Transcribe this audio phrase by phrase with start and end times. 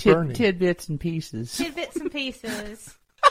[0.00, 1.54] Tid- tidbits and pieces.
[1.56, 2.94] Tidbits and pieces.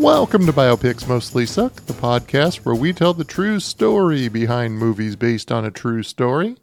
[0.00, 5.14] Welcome to Biopics Mostly Suck, the podcast where we tell the true story behind movies
[5.14, 6.56] based on a true story.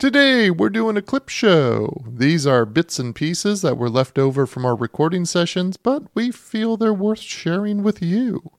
[0.00, 2.02] Today, we're doing a clip show.
[2.08, 6.30] These are bits and pieces that were left over from our recording sessions, but we
[6.30, 8.50] feel they're worth sharing with you.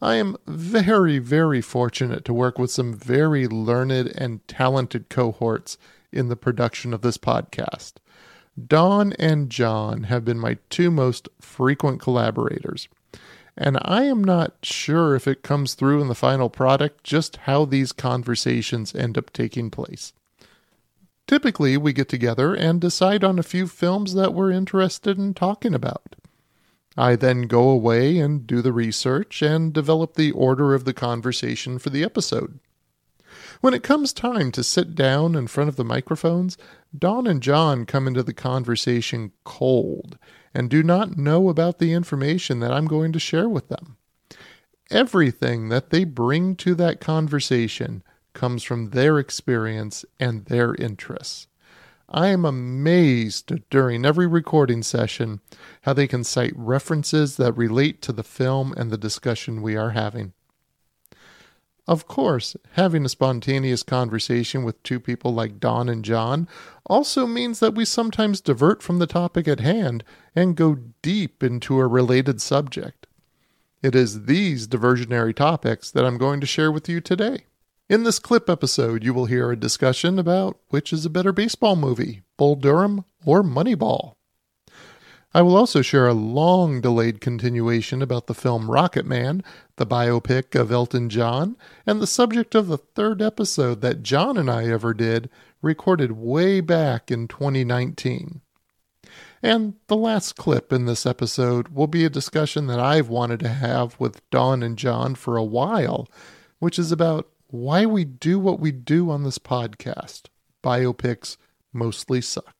[0.00, 5.76] I am very, very fortunate to work with some very learned and talented cohorts
[6.10, 7.96] in the production of this podcast.
[8.58, 12.88] Don and John have been my two most frequent collaborators.
[13.58, 17.66] And I am not sure if it comes through in the final product just how
[17.66, 20.14] these conversations end up taking place.
[21.26, 25.74] Typically, we get together and decide on a few films that we're interested in talking
[25.74, 26.16] about.
[26.96, 31.78] I then go away and do the research and develop the order of the conversation
[31.78, 32.58] for the episode.
[33.60, 36.56] When it comes time to sit down in front of the microphones,
[36.96, 40.18] Don and John come into the conversation cold
[40.54, 43.96] and do not know about the information that I'm going to share with them.
[44.90, 48.02] Everything that they bring to that conversation
[48.36, 51.48] comes from their experience and their interests.
[52.08, 55.40] I am amazed during every recording session
[55.82, 59.90] how they can cite references that relate to the film and the discussion we are
[59.90, 60.32] having.
[61.88, 66.46] Of course, having a spontaneous conversation with two people like Don and John
[66.84, 71.78] also means that we sometimes divert from the topic at hand and go deep into
[71.78, 73.06] a related subject.
[73.82, 77.46] It is these diversionary topics that I'm going to share with you today.
[77.88, 81.76] In this clip episode, you will hear a discussion about which is a better baseball
[81.76, 84.14] movie, Bull Durham or Moneyball.
[85.32, 89.44] I will also share a long delayed continuation about the film Rocket Man,
[89.76, 91.56] the biopic of Elton John,
[91.86, 95.30] and the subject of the third episode that John and I ever did,
[95.62, 98.40] recorded way back in 2019.
[99.44, 103.48] And the last clip in this episode will be a discussion that I've wanted to
[103.48, 106.08] have with Don and John for a while,
[106.58, 110.24] which is about why we do what we do on this podcast.
[110.62, 111.36] Biopics
[111.72, 112.56] mostly suck.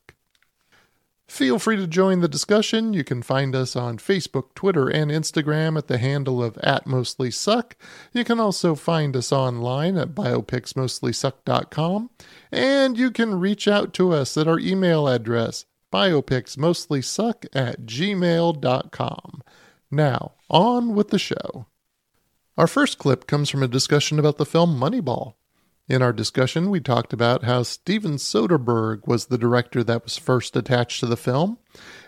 [1.27, 2.93] Feel free to join the discussion.
[2.93, 7.31] You can find us on Facebook, Twitter, and Instagram at the handle of at mostly
[7.31, 7.75] suck.
[8.13, 12.09] You can also find us online at biopicsmostlysuck.com.
[12.49, 19.41] And you can reach out to us at our email address, biopicsmostlysuck at gmail.com.
[19.91, 21.65] Now, on with the show.
[22.57, 25.35] Our first clip comes from a discussion about the film Moneyball.
[25.87, 30.55] In our discussion, we talked about how Steven Soderbergh was the director that was first
[30.55, 31.59] attached to the film,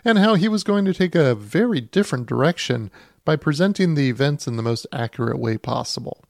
[0.03, 2.89] and how he was going to take a very different direction
[3.25, 6.23] by presenting the events in the most accurate way possible.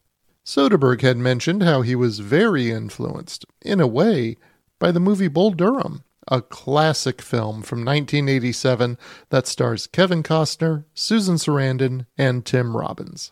[0.46, 4.36] Soderbergh had mentioned how he was very influenced, in a way,
[4.80, 8.98] by the movie Bull Durham, a classic film from 1987
[9.30, 13.32] that stars Kevin Costner, Susan Sarandon, and Tim Robbins.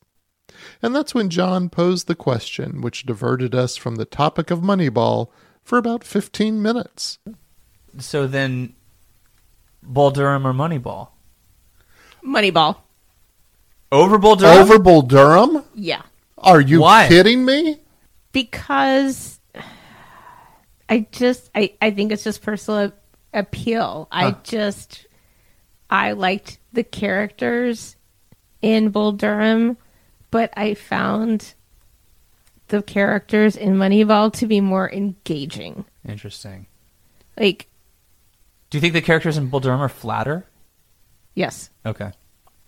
[0.82, 5.30] And that's when John posed the question, which diverted us from the topic of Moneyball
[5.64, 7.20] for about 15 minutes.
[8.00, 8.74] So then,
[9.84, 11.10] Bull Durham or Moneyball?
[12.24, 12.78] Moneyball.
[13.92, 14.58] Over Bull Durham?
[14.58, 15.64] Over Bull Durham?
[15.74, 16.02] Yeah.
[16.38, 17.08] Are you Why?
[17.08, 17.80] kidding me?
[18.32, 19.40] Because
[20.90, 22.92] I just I, I think it's just personal
[23.34, 24.08] appeal.
[24.12, 25.08] I just
[25.90, 27.96] I liked the characters
[28.62, 29.78] in Bull Durham,
[30.32, 31.54] but I found
[32.70, 35.86] the characters in Moneyball to be more engaging.
[36.08, 36.68] Interesting.
[37.40, 37.68] Like,
[38.70, 40.46] Do you think the characters in Bull Durham are flatter?
[41.36, 41.70] yes.
[41.86, 42.12] Okay.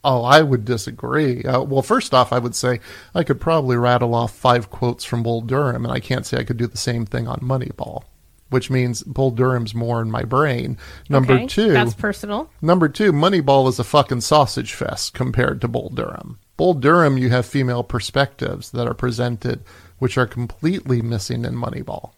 [0.02, 1.44] Oh, I would disagree.
[1.44, 2.80] Uh, well, first off, I would say
[3.14, 6.46] I could probably rattle off five quotes from Bull Durham, and I can't say I
[6.46, 8.04] could do the same thing on Moneyball,
[8.50, 10.78] which means Bull Durham's more in my brain.
[11.08, 12.50] Number Okay, two, That's personal.
[12.62, 16.40] Number two, Moneyball is a fucking sausage fest compared to Bull Durham.
[16.58, 19.64] Bull Durham, you have female perspectives that are presented,
[20.00, 22.12] which are completely missing in Moneyball.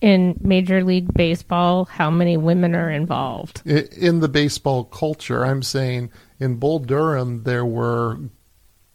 [0.00, 3.62] In Major League Baseball, how many women are involved?
[3.66, 6.10] In the baseball culture, I'm saying
[6.40, 8.18] in Bull Durham, there were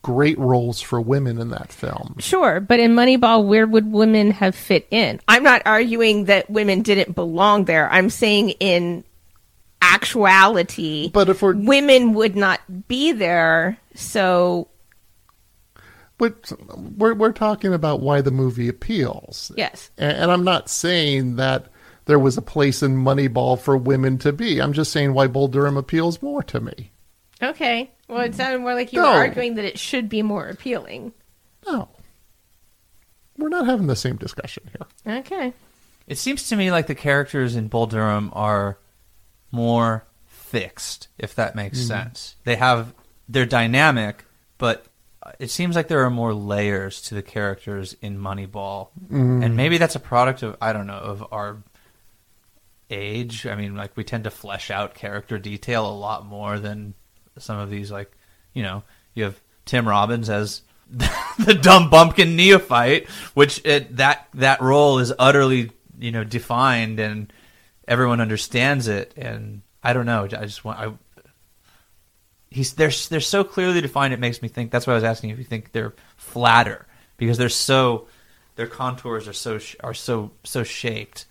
[0.06, 2.16] great roles for women in that film.
[2.20, 5.20] Sure, but in Moneyball, where would women have fit in?
[5.28, 7.90] I'm not arguing that women didn't belong there.
[7.92, 9.04] I'm saying in
[9.82, 13.80] actuality, But if we're women would not be there.
[13.96, 14.68] So,
[16.20, 16.52] but
[16.98, 19.52] we're we're talking about why the movie appeals.
[19.58, 19.90] yes.
[19.98, 21.66] And, and I'm not saying that
[22.06, 24.62] there was a place in Moneyball for women to be.
[24.62, 26.92] I'm just saying why Bull Durham appeals more to me.
[27.42, 27.90] Okay.
[28.08, 29.12] Well, it sounded more like you No.
[29.12, 31.14] were arguing that it should be more appealing.
[31.66, 31.90] No.
[33.38, 35.18] We're not having the same discussion here.
[35.20, 35.54] Okay.
[36.08, 38.78] It seems to me like the characters in Bull Durham are
[39.52, 41.88] more fixed, if that makes mm-hmm.
[41.88, 42.36] sense.
[42.44, 42.94] They have
[43.28, 44.24] they're dynamic,
[44.58, 44.86] but
[45.40, 49.42] it seems like there are more layers to the characters in Moneyball, mm-hmm.
[49.42, 51.64] and maybe that's a product of I don't know of our
[52.90, 53.48] age.
[53.48, 56.94] I mean, like we tend to flesh out character detail a lot more than
[57.40, 57.92] some of these.
[57.92, 58.12] Like,
[58.54, 58.84] you know,
[59.14, 65.14] you have Tim Robbins as the dumb bumpkin neophyte, which it, that that role is
[65.18, 67.32] utterly you know defined and
[67.88, 69.14] everyone understands it.
[69.18, 70.24] And I don't know.
[70.24, 70.92] I just want I.
[72.50, 74.14] He's they're they're so clearly defined.
[74.14, 74.72] It makes me think.
[74.72, 76.86] That's why I was asking if you think they're flatter
[77.18, 78.08] because they're so
[78.56, 81.26] their contours are so are so so shaped.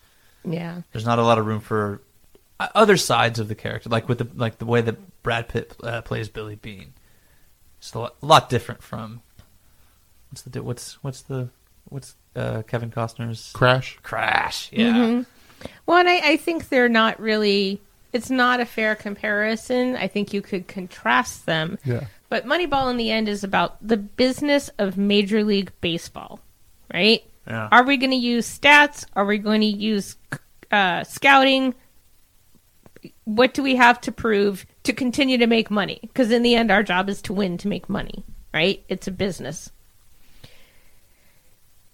[0.45, 0.83] Yeah.
[0.93, 2.03] There's not a lot of room for
[2.61, 5.75] uh, other sides of the character, like with the like the way that Brad Pitt
[5.83, 6.93] uh, plays Billy Beane.
[7.79, 9.23] It's a lot, a lot different from
[10.31, 11.49] what's the what's what's the
[11.89, 13.99] what's uh, Kevin Costner's Crash.
[14.05, 14.71] Crash?
[14.73, 15.23] Yeah, Mm-hmm.
[15.87, 17.81] Well, and I, I think they're not really.
[18.13, 19.97] It's not a fair comparison.
[19.97, 21.79] I think you could contrast them.
[21.85, 22.05] Yeah.
[22.29, 26.39] But Moneyball in the end is about the business of Major League Baseball,
[26.93, 27.25] right?
[27.47, 27.69] Yeah.
[27.73, 29.05] Are we going to use stats?
[29.17, 30.17] Are we going to use
[30.71, 31.75] uh, scouting?
[33.25, 35.99] What do we have to prove to continue to make money?
[36.03, 38.85] Because in the end, our job is to win to make money, right?
[38.89, 39.71] It's a business.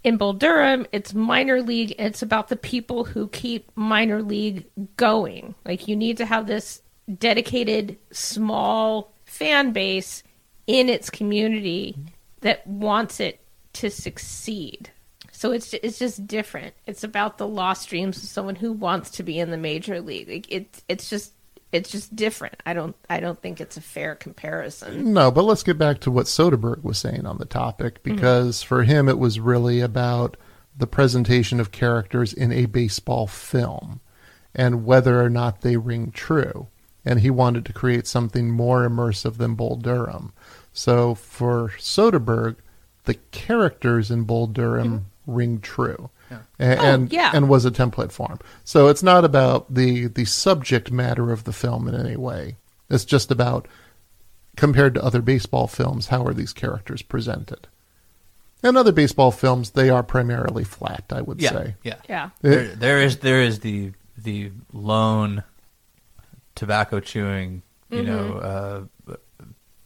[0.02, 1.94] In Bull Durham, it's minor league.
[1.98, 4.64] It's about the people who keep minor league
[4.96, 5.54] going.
[5.64, 6.80] Like you need to have this
[7.18, 10.22] dedicated small fan base
[10.66, 11.96] in its community
[12.40, 13.40] that wants it
[13.74, 14.90] to succeed.
[15.40, 16.74] So it's it's just different.
[16.86, 20.28] It's about the lost dreams of someone who wants to be in the major league.
[20.28, 21.32] Like it's it's just
[21.72, 22.56] it's just different.
[22.66, 25.14] I don't I don't think it's a fair comparison.
[25.14, 28.16] No, but let's get back to what Soderbergh was saying on the topic mm-hmm.
[28.16, 30.36] because for him it was really about
[30.76, 34.02] the presentation of characters in a baseball film
[34.54, 36.68] and whether or not they ring true.
[37.02, 40.34] And he wanted to create something more immersive than Bull Durham.
[40.74, 42.56] So for Soderbergh,
[43.04, 45.04] the characters in Bull Durham mm-hmm.
[45.32, 46.10] Ring true.
[46.30, 47.32] A- And, yeah.
[47.34, 48.38] and was a template form.
[48.64, 52.56] So it's not about the the subject matter of the film in any way.
[52.88, 53.66] It's just about
[54.56, 57.66] compared to other baseball films, how are these characters presented?
[58.62, 61.74] In other baseball films, they are primarily flat, I would yeah, say.
[61.82, 61.96] yeah.
[62.08, 62.30] Yeah.
[62.42, 65.42] There, there is there is the the lone
[66.54, 67.62] tobacco chewing.
[67.90, 69.14] You know, uh,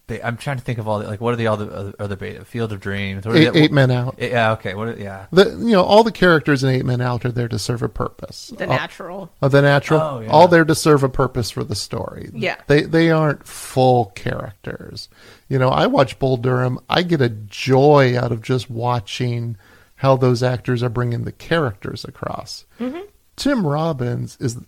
[0.07, 2.17] ba- I'm trying to think of all the like what are the other other, other
[2.17, 3.27] ba- Field of Dreams?
[3.27, 4.17] What are Eight, the- eight Men Out.
[4.19, 4.75] Yeah, okay.
[4.75, 4.89] What?
[4.89, 5.27] Are, yeah.
[5.33, 7.89] The, you know, all the characters in Eight Men Out are there to serve a
[7.89, 8.53] purpose.
[8.57, 9.33] The All- natural.
[9.43, 10.31] of the natural, Oh, yeah.
[10.31, 12.31] all there to serve a purpose for the story.
[12.33, 12.57] Yeah.
[12.67, 15.09] they they aren't full characters.
[15.49, 16.79] You know, I watch Bull Durham.
[16.89, 19.57] I get a joy out of just watching
[19.97, 22.65] how those actors are bringing the characters across.
[22.81, 23.01] Mm-hmm.
[23.37, 24.59] Tim Robbins is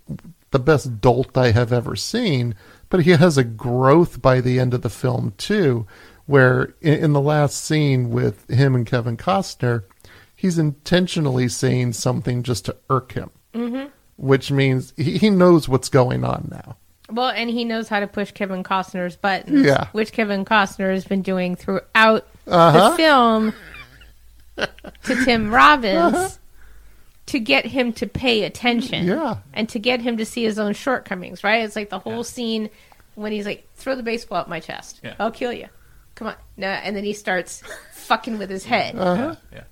[0.51, 2.55] the best dolt I have ever seen,
[2.89, 5.87] but he has a growth by the end of the film too,
[6.27, 9.85] where in, the last scene with him and Kevin Costner,
[10.35, 13.89] he's intentionally saying something just to irk him, mm-hmm.
[14.17, 16.77] which means he, he knows what's going on now.
[17.09, 19.89] Well, and he knows how to push Kevin Costner's buttons, Yeah.
[19.93, 22.91] which Kevin Costner has been doing throughout Uh-huh.
[22.91, 23.55] the film
[24.57, 26.41] to Tim Robbins
[27.27, 29.07] to get him to pay attention.
[29.07, 29.39] Yeah.
[29.53, 31.65] And to get him to see his own shortcomings, right?
[31.65, 32.71] It's like the whole scene
[33.17, 35.01] when he's like, throw the baseball at my chest.
[35.03, 35.17] Yeah.
[35.19, 35.67] I'll kill you.
[36.15, 36.37] Come on.
[36.57, 38.95] No, and then he starts fucking with his head.
[38.97, 39.35] Uh-huh.
[39.53, 39.65] Yeah.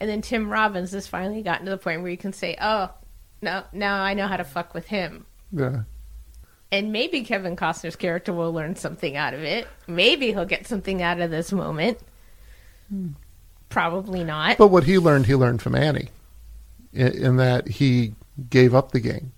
[0.00, 2.90] And then Tim Robbins has finally gotten to the point where you can say, oh,
[3.42, 5.26] no, now I know how to fuck with him.
[5.52, 5.82] Yeah.
[6.72, 9.66] And maybe Kevin Costner's character will learn something out of it.
[9.86, 11.98] Maybe he'll get something out of this moment.
[13.68, 14.58] Probably not.
[14.58, 16.10] But what he learned, he learned from Annie,
[16.92, 18.14] in, in that he
[18.48, 19.32] gave up the game.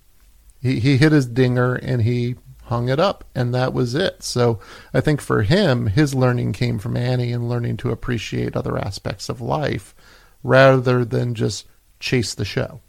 [0.61, 4.23] He he hit his dinger and he hung it up, and that was it.
[4.23, 4.59] So
[4.93, 9.29] I think for him, his learning came from Annie and learning to appreciate other aspects
[9.29, 9.93] of life,
[10.43, 11.67] rather than just
[11.99, 12.81] chase the show.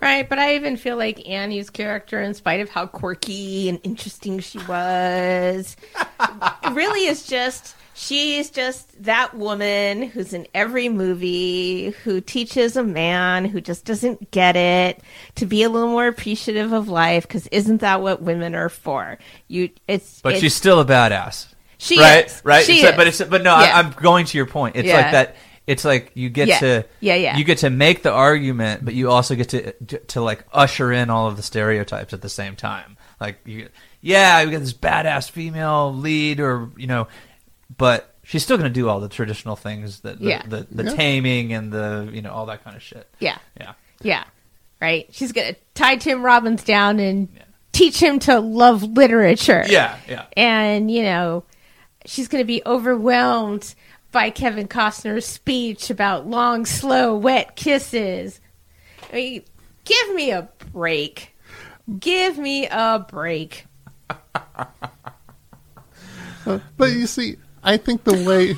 [0.00, 4.38] right, but I even feel like Annie's character, in spite of how quirky and interesting
[4.40, 5.76] she was,
[6.72, 7.76] really is just.
[8.02, 14.32] She's just that woman who's in every movie, who teaches a man who just doesn't
[14.32, 15.00] get it
[15.36, 17.28] to be a little more appreciative of life.
[17.28, 19.18] Because isn't that what women are for?
[19.46, 20.20] You, it's.
[20.20, 21.46] But it's, she's still a badass.
[21.78, 22.42] She right, is.
[22.44, 22.64] right.
[22.64, 22.96] She It's- is.
[22.96, 23.76] But it's but no, Yeah.
[23.76, 24.74] I, I'm going to your point.
[24.74, 24.96] It's Yeah.
[24.96, 25.36] like that.
[25.68, 26.58] it's like you get Yeah.
[26.58, 27.36] to Yeah, yeah.
[27.36, 30.90] you get to make the argument, but you also get to, to to like usher
[30.90, 32.96] in all of the stereotypes at the same time.
[33.20, 33.68] Like you,
[34.00, 37.06] yeah, we got this badass female lead, or you know,
[37.78, 40.42] but she's still going to do all the traditional things that the, Yeah.
[40.46, 40.94] the, the Yeah.
[40.94, 43.08] taming and the you know all that kind of shit.
[43.18, 43.38] Yeah.
[43.60, 44.24] Yeah, Yeah.
[44.80, 45.06] Right.
[45.12, 47.42] She's gonna tie Tim Robbins down and Yeah.
[47.72, 49.64] teach him to love literature.
[49.68, 50.24] yeah, yeah.
[50.36, 51.44] And, you know,
[52.04, 53.74] she's gonna be overwhelmed
[54.10, 58.40] by Kevin Costner's speech about long, slow, wet kisses.
[59.12, 59.42] I mean,
[59.84, 61.34] give me a break.
[62.00, 63.66] Give me a break.
[66.76, 68.56] But you see, I think the way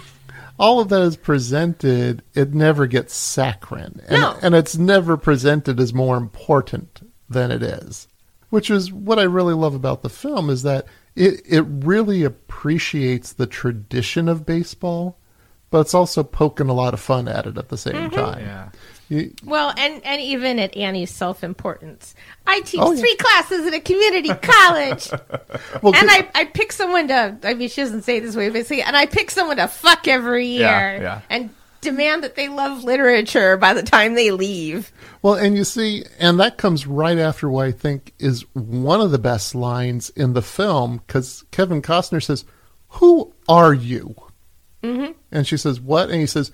[0.58, 4.00] all of that is presented, it never gets saccharine.
[4.08, 4.36] And, No.
[4.42, 8.08] and it's never presented as more important than it is.
[8.50, 13.32] Which is what I really love about the film is that it, it really appreciates
[13.32, 15.18] the tradition of baseball,
[15.70, 18.14] but it's also poking a lot of fun at it at the same Mm-hmm.
[18.14, 18.40] time.
[18.40, 18.68] Yeah.
[19.44, 22.14] Well, and, and even at Annie's self importance.
[22.46, 23.00] I teach Oh, yeah.
[23.00, 25.10] three classes at a community college.
[25.82, 28.48] well, and I, I pick someone to I mean she doesn't say it this way,
[28.50, 31.20] but see and I pick someone to fuck every year Yeah, yeah.
[31.30, 34.90] and demand that they love literature by the time they leave.
[35.20, 39.10] Well, and you see, and that comes right after what I think is one of
[39.10, 42.44] the best lines in the film because Kevin Costner says,
[42.88, 44.14] Who are you?
[44.82, 45.12] Mm-hmm.
[45.30, 46.10] And she says, What?
[46.10, 46.50] And he says,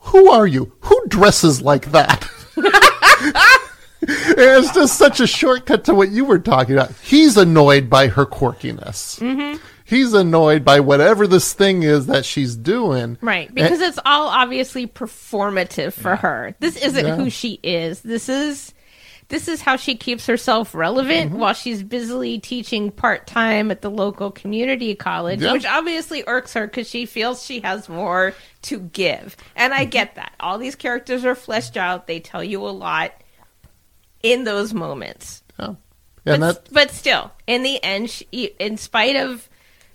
[0.00, 0.72] Who are you?
[0.80, 2.28] Who dresses like that?
[4.00, 6.92] It's just such a shortcut to what you were talking about.
[7.02, 9.18] He's annoyed by her quirkiness.
[9.20, 9.58] Mm-hmm.
[9.84, 13.18] He's annoyed by whatever this thing is that she's doing.
[13.20, 13.52] Right.
[13.52, 16.54] Because it's all obviously performative for her.
[16.60, 17.16] This isn't Yeah.
[17.16, 18.00] who she is.
[18.00, 18.72] This is
[19.28, 21.38] this is how she keeps herself relevant Mm-hmm.
[21.40, 25.52] while she's busily teaching part time at the local community college, Yeah.
[25.52, 29.36] which obviously irks her because she feels she has more to give.
[29.54, 29.82] And Mm-hmm.
[29.82, 30.32] I get that.
[30.40, 33.12] All these characters are fleshed out, they tell you a lot
[34.22, 35.42] in those moments.
[35.58, 35.74] Yeah.
[36.24, 38.26] But, that, but still, in the end, she,
[38.58, 39.48] in spite of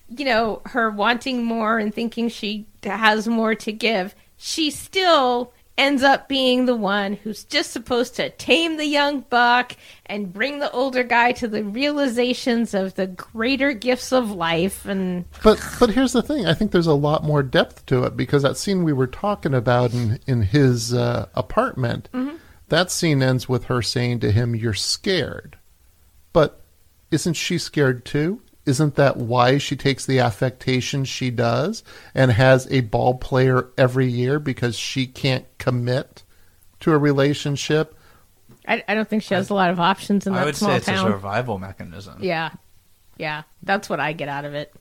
[0.10, 6.04] you know her wanting more and thinking she has more to give, she still ends
[6.04, 9.76] up being the one who's just supposed to tame the young buck
[10.06, 15.26] and bring the older guy to the realizations of the greater gifts of life and
[15.42, 16.46] But but here's the thing.
[16.46, 19.56] I think there's a lot more depth to it because that scene we were talking
[19.56, 22.08] about in in his uh, apartment,
[22.70, 25.58] that scene ends with her saying to him, "You're scared,"
[26.34, 26.62] but
[27.10, 28.42] isn't she scared too?
[28.66, 31.84] Isn't that why she takes the affectation she does
[32.16, 36.24] and has a ball player every year because she can't commit
[36.80, 37.98] to a relationship?
[38.66, 40.72] I, I don't think she has a lot of options in that I would small
[40.72, 41.08] say it's town.
[41.08, 42.20] a survival mechanism.
[42.22, 42.52] Yeah,
[43.18, 44.74] yeah, that's what I get out of it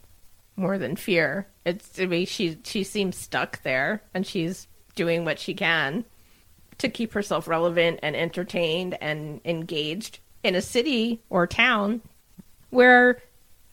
[0.54, 1.48] more than fear.
[1.64, 6.04] It's to me she she seems stuck there, and she's doing what she can
[6.78, 12.00] to keep herself relevant and entertained and engaged in a city or town
[12.70, 13.20] where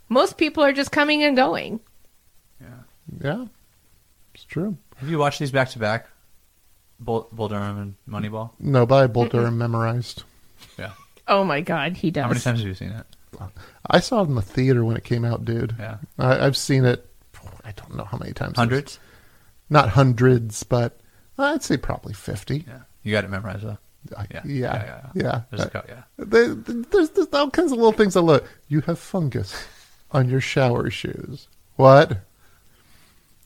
[0.10, 1.80] most people are just coming and going.
[2.60, 2.68] Yeah,
[3.22, 3.46] Yeah.
[4.34, 4.78] it's true.
[4.98, 6.08] Have you watched these back to back?
[7.00, 8.52] Bull, Bull Durham and Moneyball.
[8.60, 10.24] No, but I have Bull Durham memorized.
[10.78, 10.92] Yeah.
[11.28, 12.24] Oh my god, he does.
[12.24, 13.06] How many times have you seen it?
[13.90, 15.76] I saw it in the theater when it came out, dude.
[15.80, 15.98] Yeah.
[16.18, 17.06] I, I've seen it.
[17.64, 18.58] I don't know how many times.
[18.58, 19.00] Hundreds.
[19.70, 21.00] Not hundreds, but
[21.38, 22.66] I'd say probably fifty.
[22.68, 22.80] Yeah.
[23.04, 23.78] You got it memorized though.
[24.18, 24.42] I- Yeah.
[24.44, 24.74] yeah, yeah.
[24.74, 25.42] Yeah, yeah, yeah.
[25.52, 26.04] There's a Uh, co- yeah.
[26.18, 28.46] there- there's, there's all kinds of little things I love.
[28.68, 29.56] You have fungus
[30.12, 31.48] on your shower shoes.
[31.76, 32.20] What?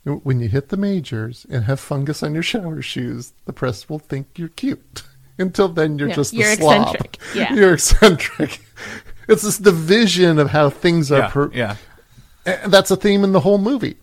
[0.04, 4.00] When you hit the majors and have fungus on your shower shoes, the press will
[4.00, 5.04] think you're cute.
[5.38, 6.82] Until then, you're Yeah, just a you're slob.
[6.96, 7.18] eccentric.
[7.36, 7.54] Yeah.
[7.54, 8.60] You're eccentric.
[9.28, 11.20] It's this division of how things are.
[11.20, 11.30] Yeah.
[11.30, 11.76] per- yeah.
[12.46, 13.98] and that's a theme in the whole movie.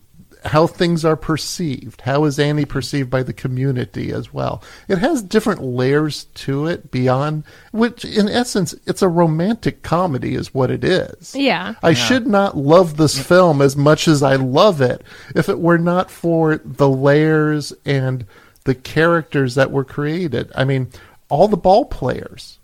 [0.45, 2.03] How things are perceived.
[2.03, 4.63] How is Annie perceived by the community as well?
[4.89, 10.55] It has different layers to it beyond, which in essence, it's a romantic comedy, is
[10.55, 11.35] what it is.
[11.35, 11.75] Yeah.
[11.83, 15.03] I should not love this film as much as I love it
[15.35, 18.27] if it were not for the layers and
[18.65, 20.51] the characters that were created.
[20.55, 20.89] I mean,
[21.29, 22.59] all the ball players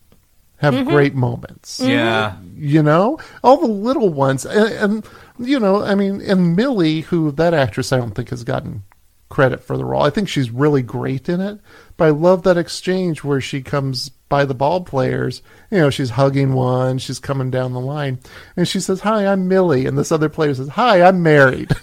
[0.59, 0.89] have mm-hmm.
[0.89, 2.37] great moments Yeah.
[2.57, 5.07] you know all the little ones and, and
[5.39, 8.83] you know i mean and millie who that actress i don't think has gotten
[9.29, 10.05] credit for the role.
[10.05, 11.59] I think she's really great in it
[11.97, 16.11] but i love that exchange where she comes by the ball players you know she's
[16.11, 18.21] hugging one she's coming down the line
[18.57, 21.73] and she says hi i'm millie and this other player says hi i'm married.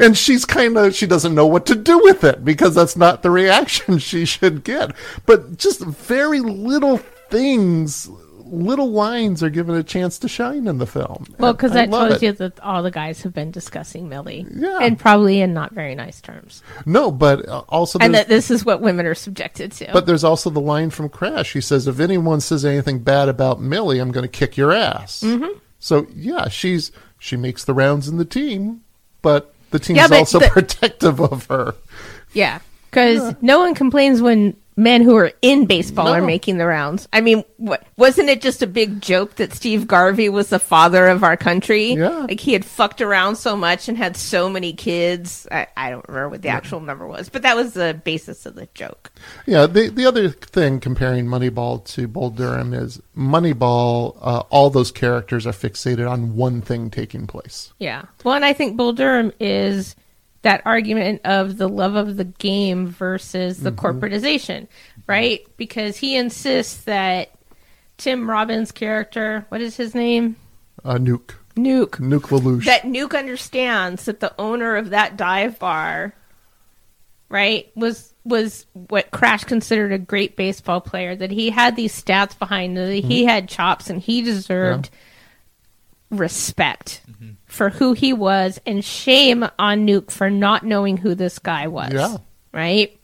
[0.00, 3.22] And she's kind of she doesn't know what to do with it because that's not
[3.22, 4.92] the reaction she should get.
[5.26, 8.08] But just very little things
[8.50, 11.26] little lines are given a chance to shine in the film.
[11.38, 12.22] Well, because love told it.
[12.22, 14.78] you that all the guys have been discussing Millie, Yeah.
[14.80, 18.64] and probably in not very nice terms, No, but uh, also and that this is
[18.64, 19.90] what women are subjected to.
[19.92, 21.52] but there's also the line from Crash.
[21.52, 25.22] He says, "If anyone says anything bad about Millie, I'm going to kick your ass."
[25.22, 25.58] Mm-hmm.
[25.78, 28.82] So yeah, she's she makes the rounds in the team,
[29.22, 31.74] but the team's Yeah, but also the- protective of her.
[32.32, 36.12] yeah, because no one complains when men who are in baseball No.
[36.12, 37.08] are making the rounds.
[37.12, 41.08] I mean, what wasn't it just a big joke that Steve Garvey was the father
[41.08, 41.94] of our country?
[41.94, 42.10] Yeah.
[42.10, 45.48] like he had fucked around so much and had so many kids.
[45.50, 48.54] I, I don't remember what the actual number was, but that was the basis of
[48.54, 49.10] the joke.
[49.46, 54.16] Yeah, the the other thing comparing Moneyball to Bull Durham is Moneyball.
[54.20, 57.72] Uh, all those characters are fixated on one thing taking place.
[57.78, 58.04] Yeah.
[58.22, 59.96] Well, and I think Bull Durham is
[60.42, 63.86] that argument of the love of the game versus the mm-hmm.
[63.86, 64.68] corporatization,
[65.06, 65.44] right?
[65.56, 67.30] Because he insists that
[67.96, 70.36] Tim Robbins' character, what is his name?
[70.84, 71.98] Uh, Nuke, Nuke.
[71.98, 72.64] Nuke LaLoosh.
[72.64, 76.14] That Nuke understands that the owner of that dive bar,
[77.28, 81.16] right, was was what Crash considered a great baseball player.
[81.16, 83.28] That he had these stats behind him, that he mm-hmm.
[83.28, 84.90] had chops, and he deserved
[86.10, 87.32] respect mm-hmm.
[87.48, 91.92] For who he was, and shame on Nuke for not knowing who this guy was.
[91.92, 92.16] Yeah.
[92.52, 92.94] Right.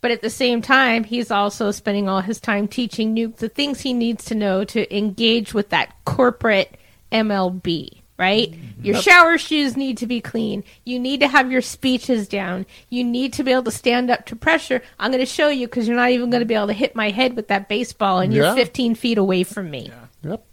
[0.00, 3.80] But at the same time, he's also spending all his time teaching Nuke the things
[3.80, 6.76] he needs to know to engage with that corporate
[7.10, 8.52] MLB, right?
[8.52, 8.84] Mm-hmm.
[8.84, 10.62] Your shower shoes need to be clean.
[10.84, 12.66] You need to have your speeches down.
[12.88, 14.82] You need to be able to stand up to pressure.
[15.00, 16.94] I'm going to show you because you're not even going to be able to hit
[16.94, 18.44] my head with that baseball and Yeah.
[18.48, 19.90] you're 15 feet away from me
[20.22, 20.44] yep.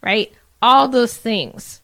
[0.00, 0.32] right?
[0.60, 1.81] All those things.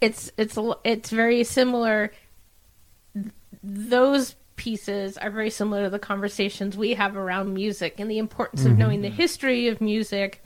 [0.00, 2.12] It's it's it's very similar.
[3.62, 8.64] Those pieces are very similar to the conversations we have around music and the importance
[8.64, 10.42] of knowing the history of music,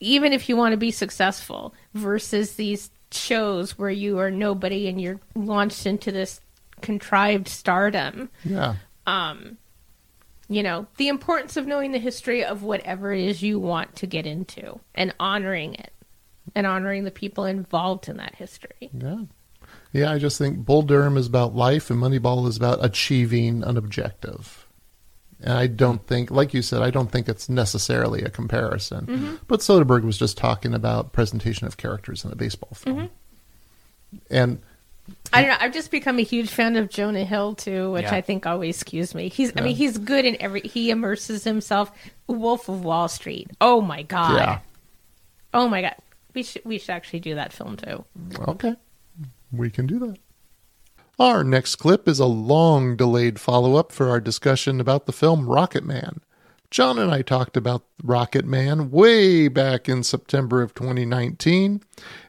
[0.00, 5.00] even if you want to be successful, versus these shows where you are nobody and
[5.00, 6.40] you're launched into this
[6.80, 8.74] contrived stardom Yeah.
[9.06, 9.58] Um,
[10.48, 14.06] you know, the importance of knowing the history of whatever it is you want to
[14.06, 15.90] get into and honoring it
[16.54, 18.90] and honoring the people involved in that history.
[18.92, 19.22] Yeah.
[19.92, 23.76] Yeah, I just think Bull Durham is about life and Moneyball is about achieving an
[23.76, 24.66] objective.
[25.40, 29.06] And I don't think, like you said, I don't think it's necessarily a comparison.
[29.06, 29.34] Mm-hmm.
[29.46, 32.96] But Soderbergh was just talking about presentation of characters in a baseball film.
[32.96, 34.16] Mm-hmm.
[34.30, 34.62] And
[35.32, 35.56] I don't know.
[35.60, 38.14] I've just become a huge fan of Jonah Hill too, which Yeah.
[38.14, 39.28] I think always skews me.
[39.28, 40.62] He's, I mean, he's good in every.
[40.62, 41.90] He immerses himself.
[42.26, 43.50] Wolf of Wall Street.
[43.60, 44.36] Oh my god.
[44.36, 44.58] yeah,
[45.52, 45.94] Oh my god.
[46.34, 48.04] We should we should actually do that film too.
[48.48, 48.76] okay,
[49.52, 50.18] we can do that.
[51.18, 55.48] Our next clip is a long delayed follow up for our discussion about the film
[55.48, 56.20] Rocket Man.
[56.74, 61.82] John and I talked about Rocket Man way back in September of 2019,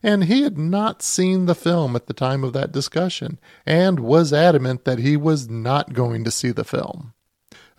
[0.04, 4.32] and he had not seen the film at the time of that discussion and was
[4.32, 7.14] adamant that he was not going to see the film.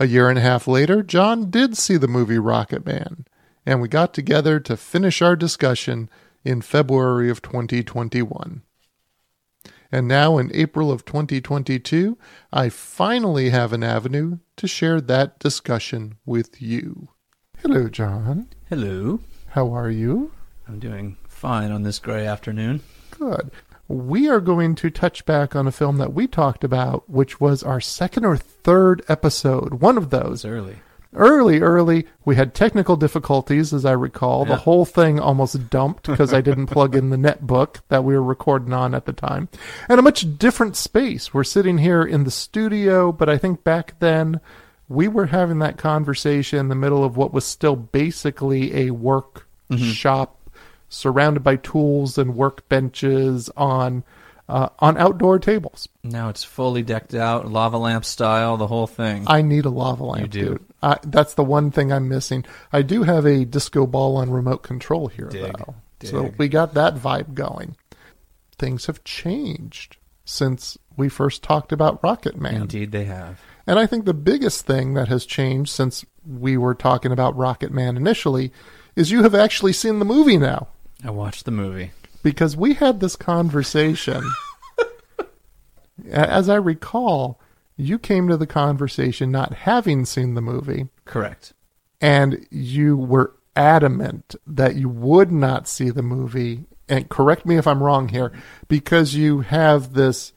[0.00, 3.26] A year and a half later, John did see the movie Rocket Man,
[3.66, 6.08] and we got together to finish our discussion
[6.44, 8.62] in February of 2021.
[9.90, 12.16] And now in April of 2022,
[12.52, 17.08] I finally have an avenue to share that discussion with you.
[17.58, 18.48] Hello, John.
[18.68, 19.20] Hello.
[19.48, 20.32] How are you?
[20.68, 22.82] I'm doing fine on this gray afternoon.
[23.10, 23.50] Good.
[23.88, 27.62] We are going to touch back on a film that we talked about, which was
[27.62, 29.74] our second or third episode.
[29.74, 30.44] One of those.
[30.44, 30.78] It's early.
[31.16, 32.06] Early, early.
[32.24, 34.44] We had technical difficulties, as I recall.
[34.44, 38.22] The whole thing almost dumped because I didn't plug in the netbook that we were
[38.22, 39.48] recording on at the time.
[39.88, 41.34] And a much different space.
[41.34, 44.40] We're sitting here in the studio, but I think back then
[44.88, 49.48] we were having that conversation in the middle of what was still basically a work
[49.76, 50.58] shop mm-hmm.
[50.88, 54.04] surrounded by tools and workbenches on
[54.48, 55.88] uh, on outdoor tables.
[56.04, 59.24] Now it's fully decked out, lava lamp style, the whole thing.
[59.26, 60.48] I need a lava lamp, You do.
[60.50, 60.64] dude.
[60.82, 62.44] I, that's the one thing I'm missing.
[62.72, 65.56] I do have a disco ball on remote control here, Dig.
[65.56, 65.74] though.
[66.02, 67.76] So we got that vibe going.
[68.58, 72.62] Things have changed since we first talked about Rocket Man.
[72.62, 73.40] Indeed, they have.
[73.66, 77.72] And I think the biggest thing that has changed since we were talking about Rocket
[77.72, 78.52] Man initially
[78.94, 80.68] is you have actually seen the movie now.
[81.04, 81.90] I watched the movie.
[82.26, 84.20] Because we had this conversation.
[86.10, 87.40] As I recall,
[87.76, 91.52] you came to the conversation not having seen the movie, Correct.
[92.00, 96.64] and you were adamant that you would not see the movie.
[96.88, 98.32] And correct me if I'm wrong here,
[98.66, 100.32] because you have this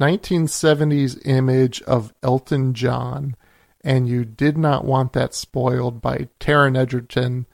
[0.00, 3.36] 1970s image of Elton John
[3.82, 7.44] and you did not want that spoiled by Taron Egerton's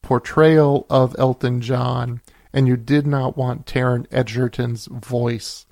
[0.00, 2.20] portrayal of Elton John,
[2.52, 5.66] and you did not want Taron Egerton's voice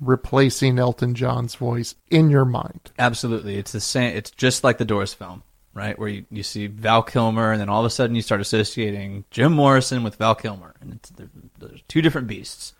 [0.00, 2.92] replacing Elton John's voice in your mind.
[2.98, 4.16] Absolutely, it's the same.
[4.16, 5.42] It's just like the Doors film,
[5.72, 5.98] right?
[5.98, 9.24] Where you, you see Val Kilmer, and then all of a sudden you start associating
[9.30, 12.74] Jim Morrison with Val Kilmer, and it's they're, they're two different beasts.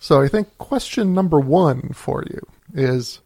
[0.00, 2.40] So I think question number one for you
[2.74, 3.20] is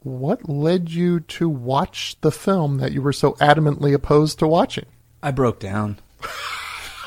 [0.00, 4.86] what led you to watch the film that you were so adamantly opposed to watching?
[5.22, 5.98] I broke down.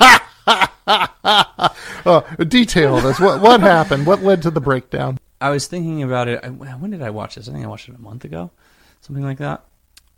[2.06, 3.18] Uh, detail this.
[3.18, 4.06] What what happened?
[4.06, 5.18] What led to the breakdown?
[5.40, 6.44] I was thinking about it.
[6.44, 7.48] When did I watch this?
[7.48, 8.52] I think I watched it a month ago,
[9.00, 9.64] something like that.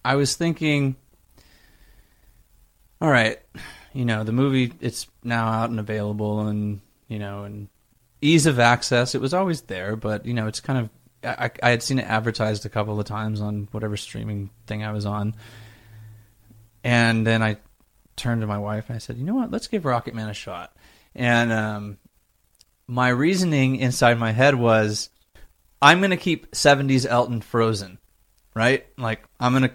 [0.05, 0.97] I was thinking,
[3.01, 3.39] all right,
[3.95, 7.69] you know, the movie it's now out and available, and you know, and
[8.21, 9.15] ease of access.
[9.15, 10.91] It was always there, but you know, it's kind of
[11.41, 14.93] I, I had seen it advertised a couple of times on whatever streaming thing I
[14.93, 15.35] was on,
[16.85, 17.57] and then I
[18.19, 20.35] turned to my wife and I said, you know what, let's give Rocket Man a
[20.35, 20.77] shot.
[21.15, 21.99] And um,
[22.87, 25.11] my reasoning inside my head was,
[25.81, 27.99] I'm going to keep 70s Elton frozen,
[28.55, 28.87] right?
[28.97, 29.75] Like, I'm going to.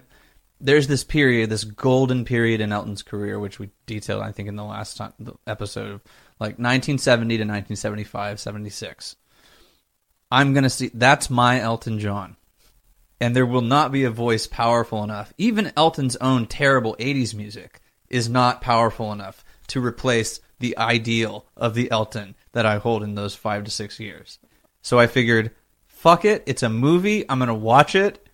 [0.61, 4.55] There's this period, this golden period in Elton's career, which we detailed, I think, in
[4.55, 6.01] the last time, the episode of
[6.39, 9.17] like 1970 to 1975, 76.
[10.31, 10.89] I'm going to see.
[10.93, 12.37] That's my Elton John.
[13.19, 15.33] And there will not be a voice powerful enough.
[15.37, 17.81] Even Elton's own terrible 80s music
[18.13, 23.15] is not powerful enough to replace the ideal of the Elton that I hold in
[23.15, 24.39] those five to six years.
[24.81, 25.51] So I figured,
[25.87, 27.25] fuck it, it's a movie.
[27.29, 28.27] I'm gonna watch it,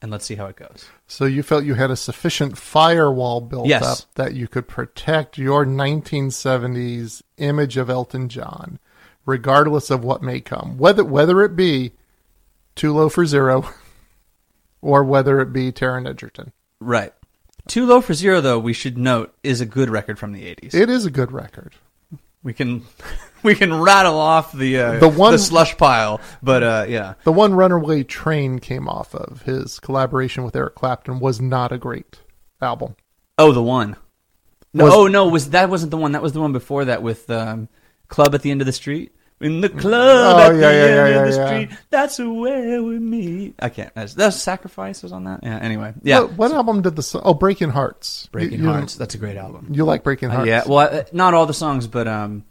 [0.00, 0.86] and let's see how it goes.
[1.06, 3.82] So you felt you had a sufficient firewall built Yes.
[3.84, 8.78] up that you could protect your 1970s image of Elton John,
[9.26, 11.92] regardless of what may come, whether whether it be
[12.76, 13.68] Too Low for Zero,
[14.80, 16.52] or whether it be Taron Egerton.
[16.80, 17.12] Right.
[17.68, 20.74] Too Low for Zero, though, we should note, is a good record from the 80s.
[20.74, 21.74] It is a good record.
[22.42, 22.84] we can
[23.42, 27.32] we can rattle off the uh, The one- the slush pile, but uh, yeah, The
[27.32, 32.18] one Runaway Train came off of his collaboration with Eric Clapton was not a great
[32.60, 32.96] album.
[33.38, 33.96] Oh, the one.
[34.74, 36.12] No, Was- oh no, was that wasn't the one?
[36.12, 37.68] That was the one before that with um,
[38.08, 39.14] Club at the End of the Street.
[39.40, 40.68] In the club Oh, at yeah, the yeah,
[41.04, 43.54] end yeah, of the street, that's where we meet.
[43.60, 43.94] I can't.
[43.94, 45.40] That's, that's Sacrifice was on that.
[45.44, 45.58] Yeah.
[45.58, 46.20] Anyway, yeah.
[46.22, 48.26] What, what album did the so- oh Breaking Hearts?
[48.32, 48.96] Breaking You- you- Hearts.
[48.96, 49.68] That's a great album.
[49.70, 50.48] You like Breaking Uh, Hearts?
[50.48, 50.64] yeah.
[50.66, 52.44] Well, uh, not all the songs, but um,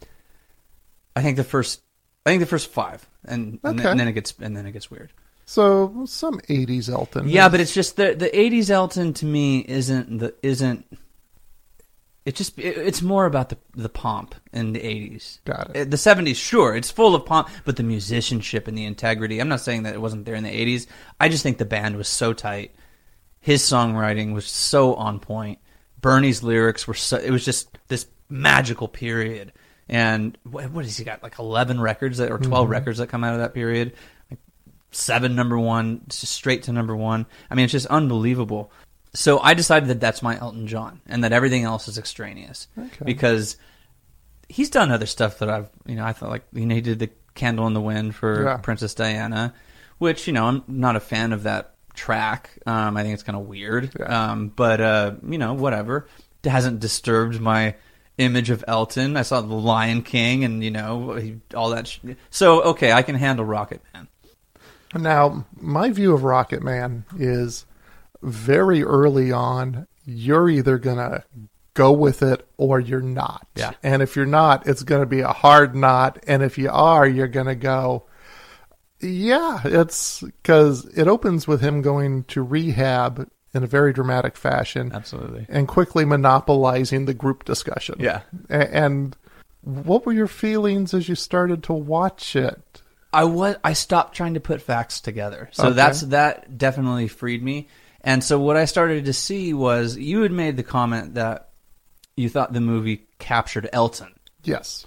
[1.16, 1.82] I think the first.
[2.26, 4.72] I think the first five, and and, then, and then it gets and then it
[4.74, 5.12] gets weird.
[5.46, 7.30] So some '80s Elton.
[7.30, 10.86] Yeah, but it's just the the '80s Elton to me isn't the isn't.
[12.28, 15.40] It just it, it's more about the the pomp in the '80s.
[15.46, 15.88] Got it.
[15.88, 19.40] Uh, The '70s, sure, it's full of pomp, but the musicianship and the integrity.
[19.40, 20.88] I'm not saying that it wasn't there in the '80s.
[21.22, 22.76] I just think the band was so tight.
[23.40, 25.60] His songwriting was so on point.
[26.02, 27.16] Bernie's lyrics were so.
[27.16, 29.54] It was just this magical period.
[29.88, 31.24] And what, what has he got?
[31.24, 33.94] Like 11 records that, or 12 records that come out of that period
[34.92, 37.26] seven number one straight to number one.
[37.50, 38.72] I mean, it's just unbelievable.
[39.18, 43.04] So I decided that that's my Elton John, and that everything else is extraneous Okay.
[43.06, 43.58] because
[44.48, 47.00] he's done other stuff that I've you know I thought like you know he did
[47.00, 48.58] the Candle in the Wind for Yeah.
[48.58, 49.54] Princess Diana,
[49.98, 52.52] which you know I'm not a fan of that track.
[52.68, 53.92] Um, I think it's kind of weird.
[54.00, 54.32] Yeah.
[54.32, 56.08] Um, but uh, you know whatever.
[56.44, 57.76] It hasn't disturbed my
[58.20, 59.18] image of Elton.
[59.18, 61.88] I saw The Lion King, and you know he, all that.
[61.88, 62.00] Sh-
[62.30, 64.08] so okay, I can handle Rocket Man.
[64.96, 67.66] Now, my view of Rocket Man is
[68.22, 71.24] very early on, you're either going to
[71.74, 73.48] go with it or you're not.
[73.56, 73.74] Yeah.
[73.84, 76.20] And if you're not, it's going to be a hard not.
[76.28, 78.06] And if you are, you're going to go,
[79.00, 84.92] yeah, it's because it opens with him going to rehab in a very dramatic fashion
[84.94, 85.46] Absolutely.
[85.50, 87.96] and quickly monopolizing the group discussion.
[88.00, 88.22] Yeah.
[88.50, 89.16] And
[89.62, 92.82] what were your feelings as you started to watch it?
[93.14, 95.50] I was I stopped trying to put facts together.
[95.54, 95.76] So Okay.
[95.76, 97.68] that's that definitely freed me.
[98.08, 101.50] And so what I started to see was you had made the comment that
[102.16, 104.14] you thought the movie captured Elton.
[104.44, 104.86] Yes.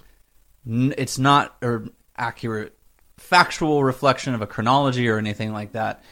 [0.65, 2.75] It's not an accurate
[3.17, 6.03] factual reflection of a chronology or anything like that.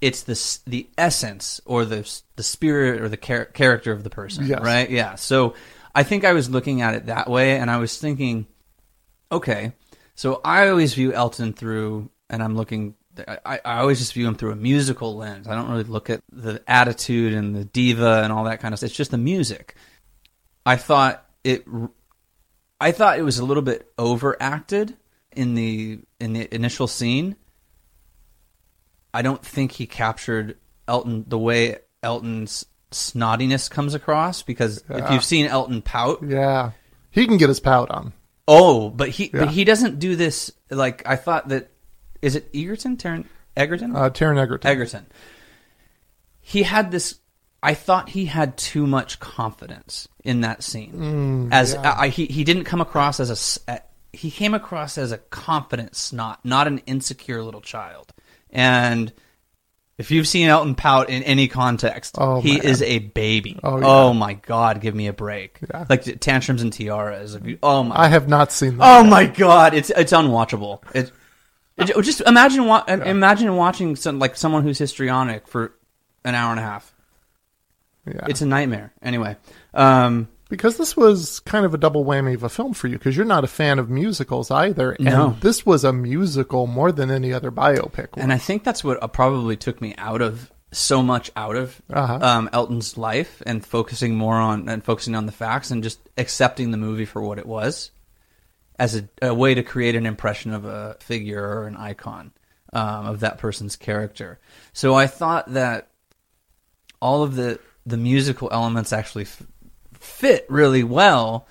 [0.00, 4.46] It's the the essence or the the spirit or the char- character of the person,
[4.46, 4.60] Yes.
[4.62, 4.88] right?
[4.88, 5.16] Yeah.
[5.16, 5.54] So
[5.96, 8.46] I think I was looking at it that way, and I was thinking,
[9.32, 9.72] okay,
[10.14, 12.94] so I always view Elton through, and I'm looking.
[13.44, 15.48] I, I always just view him through a musical lens.
[15.48, 18.78] I don't really look at the attitude and the diva and all that kind of
[18.78, 18.88] stuff.
[18.88, 19.74] It's just the music.
[20.64, 21.64] I thought it.
[22.80, 24.96] I thought it was a little bit overacted
[25.32, 27.36] in the in the initial scene.
[29.14, 35.24] I don't think he captured Elton the way Elton's snottiness comes across because if you've
[35.24, 36.72] seen Elton pout, Yeah.
[37.10, 38.12] He can get his pout on.
[38.46, 39.40] oh, but he Yeah.
[39.40, 41.70] but he doesn't do this like I thought that
[42.22, 43.24] is it Egerton Taron
[43.56, 44.70] Egerton Uh, Taron Egerton.
[44.70, 45.06] Egerton.
[46.40, 47.18] He had this.
[47.62, 51.48] I thought he had too much confidence in that scene.
[51.52, 51.94] as Mm, yeah.
[51.98, 53.80] I, he he didn't come across as a
[54.12, 58.12] he came across as a confident snot, not an insecure little child.
[58.50, 59.12] And
[59.98, 62.62] if you've seen Elton pout in any context, Oh, he man.
[62.66, 63.58] is a baby.
[63.64, 65.58] Oh, Oh, my god, give me a break.
[65.68, 65.86] Yeah.
[65.88, 67.36] Like tantrums and tiaras.
[67.62, 68.84] Oh my I have not seen that.
[69.00, 70.82] Oh my god, it's it's unwatchable.
[70.94, 71.10] It-
[71.84, 75.72] just imagine wa- imagine watching some like someone who's histrionic for
[76.24, 76.92] an hour and a half.
[78.06, 78.24] Yeah.
[78.28, 78.92] It's a nightmare.
[79.02, 79.36] Anyway,
[79.74, 83.16] um, because this was kind of a double whammy of a film for you because
[83.16, 84.92] you're not a fan of musicals either.
[84.92, 85.36] And No.
[85.40, 88.08] this was a musical more than any other biopic.
[88.16, 91.80] and I think that's what uh, probably took me out of so much out of
[91.92, 92.18] Uh-huh.
[92.22, 96.70] um, Elton's life and focusing more on and focusing on the facts and just accepting
[96.70, 97.90] the movie for what it was
[98.78, 102.32] as a, a way to create an impression of a figure or an icon
[102.72, 104.38] um, of that person's character.
[104.72, 105.88] So I thought that
[107.00, 109.42] all of the the musical elements actually f-
[109.94, 111.46] fit really well.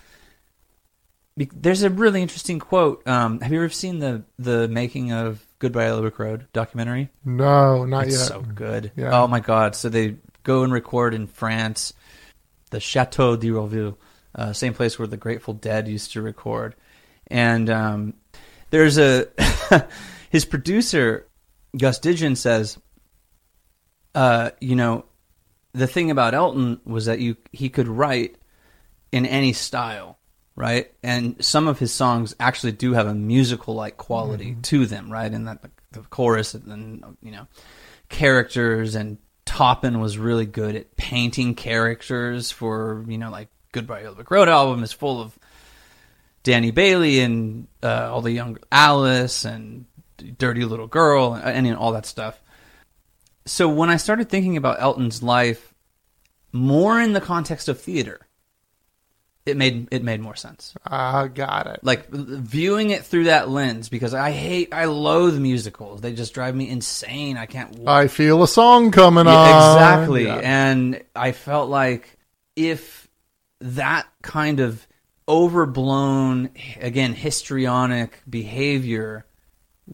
[1.38, 3.06] Be- There's a really interesting quote.
[3.08, 7.10] Um, have you ever seen the the making of Goodbye Yellow Road documentary?
[7.24, 8.28] no, not It's yet.
[8.28, 8.92] so good.
[8.96, 9.20] Yeah.
[9.22, 9.76] Oh my god!
[9.76, 11.94] So they go and record in France,
[12.72, 13.98] the Chateau d'Herouville,
[14.36, 16.76] uh, same place where the Grateful Dead used to record,
[17.28, 18.14] and um,
[18.70, 19.28] there's a
[20.30, 21.28] his producer
[21.78, 22.78] Gus Dudgeon says,
[24.14, 25.06] uh, you know,
[25.74, 28.38] the thing about Elton was that you he could write
[29.12, 30.18] in any style,
[30.56, 30.92] right?
[31.04, 35.32] And some of his songs actually do have a musical like quality to them, right?
[35.32, 35.62] And that
[35.92, 37.48] the chorus and then you know
[38.10, 44.16] characters and Taupin was really good at painting characters for you know like Goodbye Yellow
[44.16, 45.38] Brick Road album is full of
[46.46, 49.86] Danny Bailey and uh, all the young Alice and
[50.38, 52.40] Dirty Little Girl and, and all that stuff.
[53.46, 55.74] So when I started thinking about Elton's life
[56.54, 58.22] more in the context of theater,
[59.46, 60.76] it made it made more sense.
[60.86, 61.80] I got it.
[61.82, 66.02] Like viewing it through that lens because I hate I loathe musicals.
[66.02, 67.38] They just drive me insane.
[67.38, 69.76] I can't I feel a song coming yeah, on.
[69.78, 70.26] exactly.
[70.26, 70.42] Yeah.
[70.44, 72.18] And I felt like
[72.56, 73.08] if
[73.62, 74.86] that kind of
[75.28, 79.26] overblown, again, histrionic behavior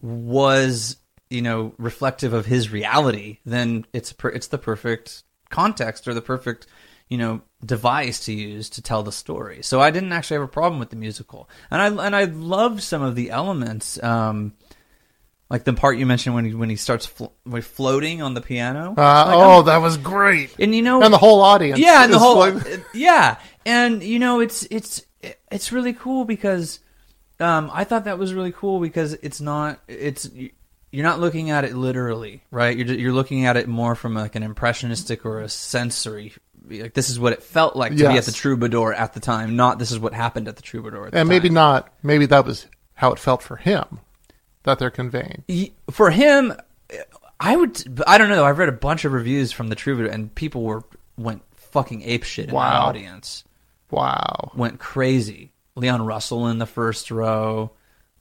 [0.00, 0.96] was,
[1.30, 6.22] you know, reflective of his reality, then it's per- it's the perfect context or the
[6.22, 6.66] perfect,
[7.08, 9.62] you know, device to use to tell the story.
[9.62, 12.82] So I didn't actually have a problem with the musical, and I and I loved
[12.82, 14.02] some of the elements.
[14.02, 14.54] Um,
[15.50, 17.12] like the part you mentioned when he when he starts
[17.44, 18.94] when floating on the piano.
[18.96, 20.54] Uh, Like, oh, I'm- that was great.
[20.58, 21.78] and you know, And the whole audience.
[21.78, 25.02] yeah, and the whole like- yeah, and you know, it's it's
[25.50, 26.80] it's really cool because
[27.40, 30.28] um, I thought that was really cool because it's not it's
[30.90, 32.76] you're not looking at it literally, right?
[32.76, 36.34] You're you're looking at it more from like an impressionistic or a sensory.
[36.68, 39.56] Like this is what it felt like to be at the Troubadour at the time,
[39.56, 41.06] not this is what happened at the Troubadour.
[41.06, 41.54] At the and maybe time.
[41.54, 41.92] not.
[42.02, 44.00] Maybe that was how it felt for him
[44.62, 45.44] that they're conveying.
[45.48, 46.54] He- for him,
[47.40, 48.02] I would.
[48.06, 48.44] I don't know.
[48.44, 50.84] I've read a bunch of reviews from the Troubadour, and people were
[51.16, 53.44] went fucking ape shit in the audience.
[53.92, 54.52] Wow.
[54.54, 55.52] Went crazy.
[55.76, 57.72] Leon Russell in the first row.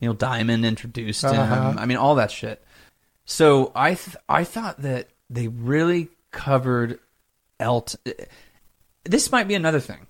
[0.01, 1.31] Neil Diamond introduced him.
[1.31, 1.75] Uh-huh.
[1.77, 2.63] I mean, all that shit.
[3.25, 6.99] So I th- I thought that they really covered
[7.59, 7.99] Elton.
[9.05, 10.07] This might be another thing.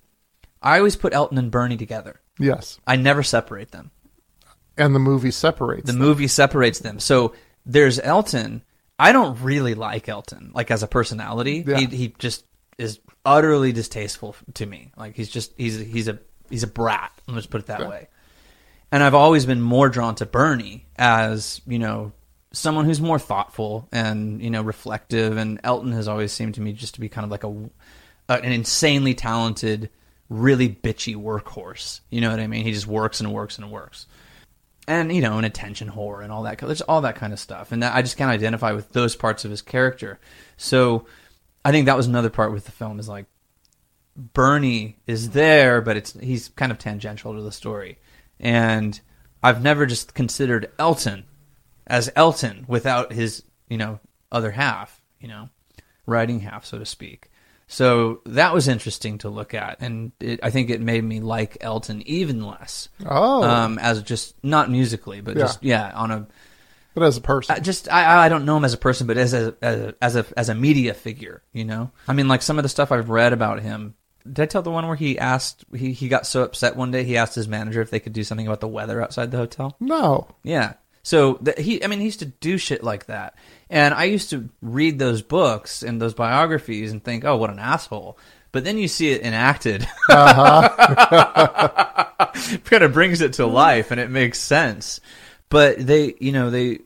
[0.60, 2.20] I always put Elton and Bernie together.
[2.38, 2.78] Yes.
[2.86, 3.90] I never separate them.
[4.76, 5.86] And the movie separates.
[5.86, 6.00] The them.
[6.00, 6.98] movie separates them.
[6.98, 7.34] So
[7.66, 8.62] there's Elton.
[8.98, 11.64] I don't really like Elton, like as a personality.
[11.66, 11.78] Yeah.
[11.78, 12.44] He he just
[12.78, 14.92] is utterly distasteful to me.
[14.96, 16.18] Like he's just he's he's a
[16.50, 17.12] he's a brat.
[17.26, 17.90] Let's put it that Okay.
[17.90, 18.08] way.
[18.90, 22.12] And I've always been more drawn to Bernie as you know
[22.52, 25.36] someone who's more thoughtful and you know reflective.
[25.36, 27.48] And Elton has always seemed to me just to be kind of like a
[28.28, 29.90] an insanely talented,
[30.28, 32.00] really bitchy workhorse.
[32.10, 32.64] You know what I mean?
[32.64, 34.06] He just works and works and works
[34.88, 37.70] and you know an attention whore and all that there's all that kind of stuff
[37.70, 40.18] and that, i just can't identify with those parts of his character
[40.56, 41.06] so
[41.64, 43.26] i think that was another part with the film is like
[44.16, 47.98] bernie is there but it's he's kind of tangential to the story
[48.38, 49.00] and
[49.42, 51.24] i've never just considered elton
[51.86, 53.98] as elton without his you know
[54.30, 55.48] other half you know
[56.06, 57.30] writing half so to speak
[57.68, 61.56] so that was interesting to look at and it, i think it made me like
[61.62, 63.42] elton even less Oh.
[63.42, 65.42] um, as just not musically, but Yeah.
[65.42, 66.26] just yeah, on a
[66.94, 69.16] But as a person, I just I, I don't know him as a person, but
[69.16, 71.90] as a, as a as a as a media figure, you know.
[72.06, 73.94] I mean, like some of the stuff I've read about him.
[74.24, 77.02] Did I tell the one where he asked he he got so upset one day
[77.02, 79.76] he asked his manager if they could do something about the weather outside the hotel?
[79.80, 80.28] no.
[80.42, 80.74] Yeah.
[81.02, 83.34] So th- he, I mean, he used to do shit like that,
[83.68, 87.58] and I used to read those books and those biographies and think, oh, what an
[87.58, 88.18] asshole.
[88.52, 90.68] But then you see it enacted, uh-huh.
[92.64, 95.00] kind of brings it to life, and it makes sense.
[95.52, 96.78] But they, you know, they,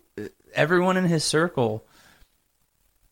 [0.52, 1.86] everyone in his circle,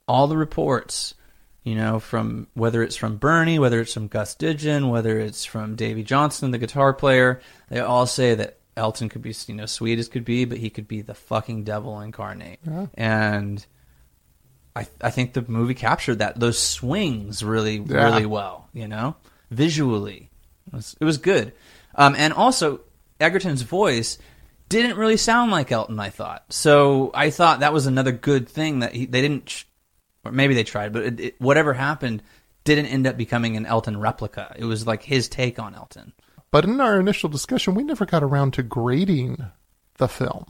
[0.09, 1.15] all the reports,
[1.63, 5.77] you know, from whether it's from Bernie, whether it's from Gus Dudgeon, whether it's from
[5.77, 7.41] Davey Johnstone, the guitar player,
[7.71, 10.71] they all say that Elton could be, you know, sweet as could be, but he
[10.71, 12.59] could be the fucking devil incarnate.
[12.67, 12.87] Yeah.
[12.95, 13.65] And
[14.75, 18.07] I, I think the movie captured that those swings really, Yeah.
[18.07, 18.69] really well.
[18.73, 19.15] You know,
[19.53, 20.31] visually,
[20.67, 21.53] it was, it was good.
[21.95, 22.81] Um, and also,
[23.21, 24.19] Egerton's voice
[24.83, 26.01] didn't really sound like Elton.
[26.01, 27.11] I thought so.
[27.15, 29.65] I thought that was another good thing that he, they didn't,
[30.25, 32.23] or maybe they tried, but it, it, whatever happened
[32.65, 34.55] didn't end up becoming an Elton replica.
[34.59, 36.13] It was like his take on Elton.
[36.51, 39.45] But in our initial discussion, we never got around to grading
[39.99, 40.47] the film.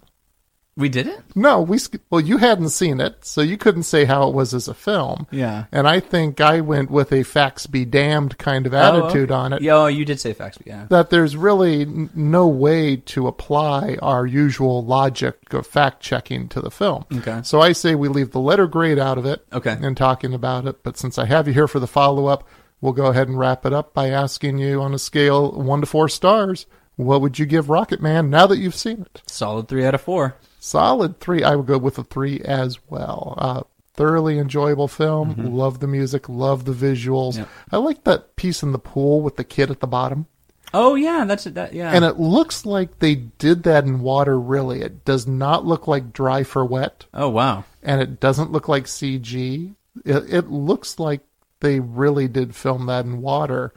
[0.76, 1.36] We didn't.
[1.36, 1.78] No, we
[2.10, 5.28] well, you hadn't seen it, so you couldn't say how it was as a film.
[5.30, 5.66] Yeah.
[5.70, 9.52] And I think I went with a facts be damned kind of oh, attitude on
[9.52, 9.62] it.
[9.62, 10.86] Yeah, oh, you did say facts, yeah.
[10.90, 16.60] That there's really n- no way to apply our usual logic of fact checking to
[16.60, 17.04] the film.
[17.14, 17.40] Okay.
[17.44, 19.46] So I say we leave the letter grade out of it.
[19.52, 19.76] Okay.
[19.80, 22.48] In talking about it, but since I have you here for the follow up,
[22.80, 25.86] we'll go ahead and wrap it up by asking you on a scale one to
[25.86, 29.22] four stars, what would you give Rocketman now that you've seen it?
[29.26, 30.36] Solid three out of four.
[30.64, 31.44] Solid three.
[31.44, 33.34] I would go with a three as well.
[33.36, 35.34] Uh, thoroughly enjoyable film.
[35.36, 36.26] Love the music.
[36.26, 37.32] Love the visuals.
[37.32, 37.40] Mm-hmm.
[37.40, 37.48] Yep.
[37.70, 40.26] I like that piece in the pool with the kid at the bottom.
[40.72, 41.52] Oh yeah, that's it.
[41.52, 41.90] That yeah.
[41.90, 44.80] And it looks like they did that in water, really.
[44.80, 47.64] It does not look like dry for wet, oh wow.
[47.82, 49.74] and it doesn't look like CG.
[50.02, 51.20] It, it looks like
[51.60, 53.74] they really did film that in water.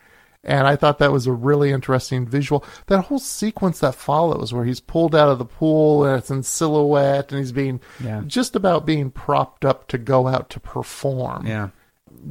[0.47, 2.63] And I thought that was a really interesting visual.
[2.87, 6.41] That whole sequence that follows, where he's pulled out of the pool and it's in
[6.43, 8.23] silhouette, and he's being Yeah.
[8.25, 11.69] just about being propped up to go out to perform Yeah.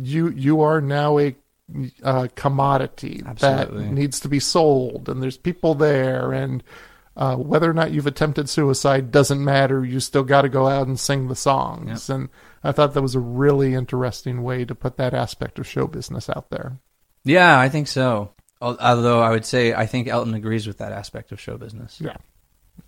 [0.03, 1.37] you you are now a
[2.03, 3.85] uh, commodity Absolutely.
[3.85, 6.63] that needs to be sold, and there's people there, and
[7.17, 9.85] uh, whether or not you've attempted suicide doesn't matter.
[9.85, 12.29] You still got to go out and sing the songs, and
[12.63, 16.31] I thought that was a really interesting way to put that aspect of show business
[16.31, 16.79] out there.
[17.27, 18.33] Yeah, I think so.
[18.61, 22.01] Although I would say I think Elton agrees with that aspect of show business.
[22.01, 22.17] Yeah,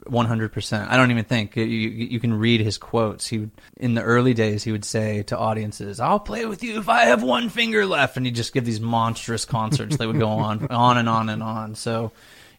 [0.06, 0.90] One hundred percent.
[0.90, 3.26] I don't even think you, you can read his quotes.
[3.26, 6.78] He would, in the early days he would say to audiences, "I'll play with you
[6.78, 9.98] if I have one finger left," and he'd just give these monstrous concerts.
[9.98, 11.74] they would go on on and on and on.
[11.74, 12.12] So,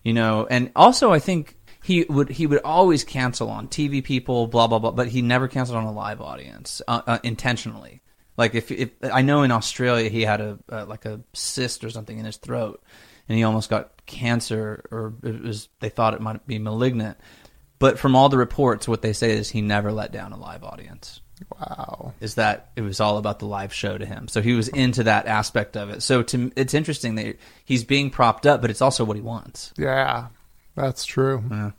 [0.04, 4.46] you know, and also I think he would he would always cancel on TV people,
[4.48, 8.02] blah blah blah, but he never canceled on a live audience uh, uh, intentionally.
[8.40, 11.90] Like if, if I know in Australia he had a uh, like a cyst or
[11.90, 12.82] something in his throat,
[13.28, 17.18] and he almost got cancer, or it was they thought it might be malignant.
[17.80, 20.64] But from all the reports, what they say is he never let down a live
[20.64, 21.20] audience.
[21.52, 22.14] wow.
[22.22, 24.30] Is that it was all about the live show to him.
[24.30, 26.02] So he was into that aspect of it.
[26.02, 29.74] So to it's interesting that he's being propped up, but it's also what he wants.
[29.78, 30.28] Yeah,
[30.76, 31.44] that's true.
[31.52, 31.72] Yeah.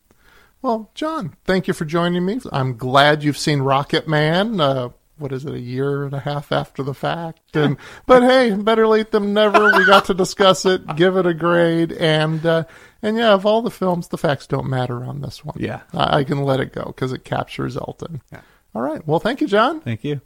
[0.61, 2.38] Well, John, thank you for joining me.
[2.53, 4.61] I'm glad you've seen Rocketman.
[4.61, 7.54] Uh, what is it, a year and a half after the fact?
[7.54, 9.72] And but hey, better late than never.
[9.76, 12.64] We got to discuss it, give it a grade, and uh,
[13.02, 15.56] and yeah, of all the films, the facts don't matter on this one.
[15.59, 15.83] Yeah.
[15.92, 18.22] I, I can let it go because it captures Elton.
[18.33, 18.40] Yeah.
[18.74, 19.06] All right.
[19.06, 19.80] Well, thank you, John.
[19.80, 20.20] Thank you.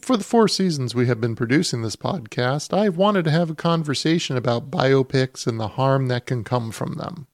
[0.00, 3.54] For the four seasons we have been producing this podcast, I've wanted to have a
[3.54, 7.26] conversation about biopics and the harm that can come from them.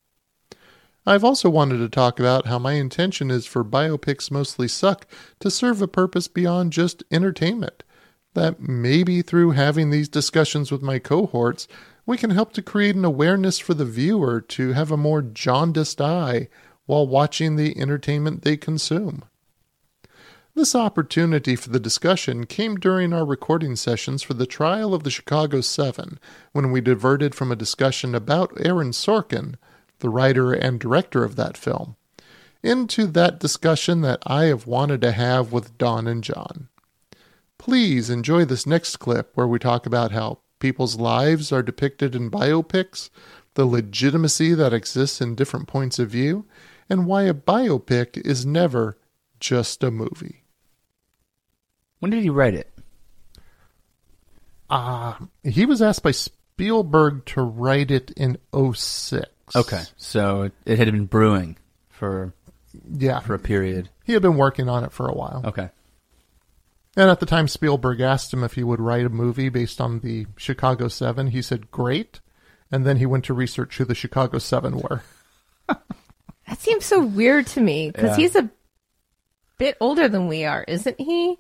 [1.05, 5.07] I've also wanted to talk about how my intention is for biopics mostly suck
[5.41, 7.83] to serve a purpose beyond just entertainment.
[8.35, 11.67] That maybe through having these discussions with my cohorts,
[12.07, 16.01] we can help to create an awareness for the viewer to have a more jaundiced
[16.01, 16.49] eye
[16.87, 19.25] while watching the entertainment they consume.
[20.55, 25.11] This opportunity for the discussion came during our recording sessions for the trial of the
[25.11, 26.19] Chicago Seven,
[26.53, 29.55] when we diverted from a discussion about Aaron Sorkin,
[30.03, 31.97] the writer and director of that film,
[32.63, 36.69] into that discussion that I have wanted to have with Don and John.
[37.57, 42.31] Please enjoy this next clip where we talk about how people's lives are depicted in
[42.31, 43.09] biopics,
[43.55, 46.45] the legitimacy that exists in different points of view,
[46.91, 48.99] and why a biopic is never
[49.41, 50.43] just a movie.
[52.01, 52.73] When did he write it?
[54.69, 59.29] Uh, he was asked by Spielberg to write it in 06.
[59.55, 61.57] Okay, so it, it had been brewing
[61.89, 62.33] for
[62.91, 63.89] Yeah, for a period.
[64.05, 65.43] he had been working on it for a while.
[65.45, 65.69] Okay.
[66.97, 70.01] And at the time, Spielberg asked him if he would write a movie based on
[70.01, 71.29] the Chicago Seven.
[71.29, 72.21] He said, "Great."
[72.71, 75.03] And then he went to research who the Chicago Seven were.
[76.49, 78.17] That seems so weird to me because Yeah.
[78.17, 78.51] he's a
[79.59, 81.39] bit older than we are, isn't he?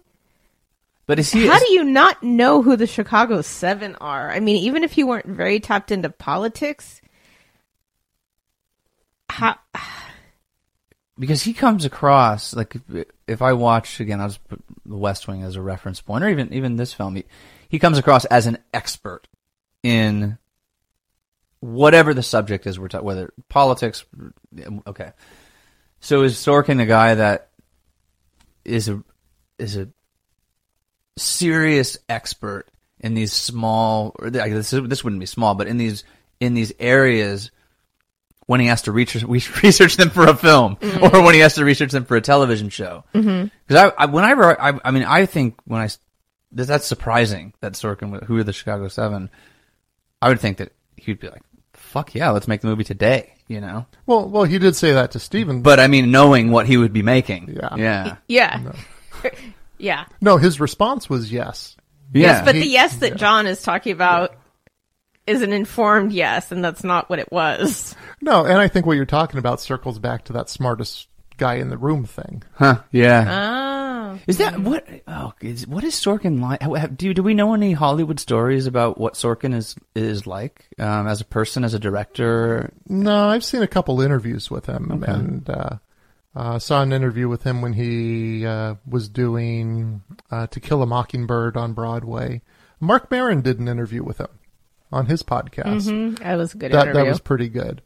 [1.06, 1.46] But is he?
[1.48, 4.30] How do you not know who the Chicago Seven are?
[4.30, 7.01] I mean, even if you weren't very tapped into politics,
[9.33, 9.57] how,
[11.18, 12.76] because he comes across like
[13.26, 16.28] if, I watch again, I'll just put The West Wing as a reference point, or
[16.28, 17.16] even even this film.
[17.16, 17.24] He,
[17.70, 19.26] he comes across as an expert
[19.83, 20.37] in
[21.61, 24.05] whatever the subject is we're talking, whether politics.
[24.14, 25.12] Mm, okay,
[26.01, 27.49] so is Sorkin a guy that
[28.66, 29.03] is a
[29.59, 29.89] is a
[31.16, 32.66] serious expert
[33.01, 34.14] in these small?
[34.18, 36.05] Or this this wouldn't be small, but in these
[36.39, 37.51] in these areas
[38.47, 39.22] when he has to research,
[39.62, 41.05] research them for a film mm-hmm.
[41.05, 43.05] or when he has to research them for a television show.
[43.14, 43.49] Mm-hmm.
[43.66, 45.88] Because I, I, whenever I, I mean, I think when I,
[46.53, 49.30] that- that's surprising that Sorkin, who are the Chicago Seven,
[50.20, 53.61] I would think that he'd be like, fuck yeah, let's make the movie today, you
[53.61, 53.86] know?
[54.07, 55.62] Well, well, he did say that to Steven.
[55.62, 57.55] But I mean, knowing what he would be making.
[57.57, 57.76] Yeah.
[57.76, 58.16] Yeah.
[58.28, 58.72] yeah,
[59.78, 60.05] yeah.
[60.20, 61.76] no, his response was yes.
[62.12, 62.22] Yeah.
[62.22, 64.36] Yes, but he- the yes that John is talking about
[65.26, 67.94] is an informed yes, and that's not what it was.
[68.20, 71.08] No, and I think what you're talking about circles back to that smartest
[71.38, 72.42] guy in the room thing.
[72.54, 72.80] huh.
[72.92, 74.12] Yeah.
[74.14, 74.86] Oh, Is that what?
[75.08, 76.62] Oh, is, what is Sorkin like?
[76.62, 80.66] how- how- Do do we know any Hollywood stories about what Sorkin is is like
[80.78, 82.72] um, as a person, as a director?
[82.88, 85.76] No, I've seen a couple interviews with him, and uh,
[86.36, 90.86] uh, saw an interview with him when he uh, was doing uh, To Kill a
[90.86, 92.42] Mockingbird on Broadway.
[92.80, 94.28] Marc Maron did an interview with him
[94.93, 95.88] on his podcast.
[95.88, 96.22] Mm-hmm.
[96.22, 97.03] that was a good That interview.
[97.05, 97.82] that was pretty good.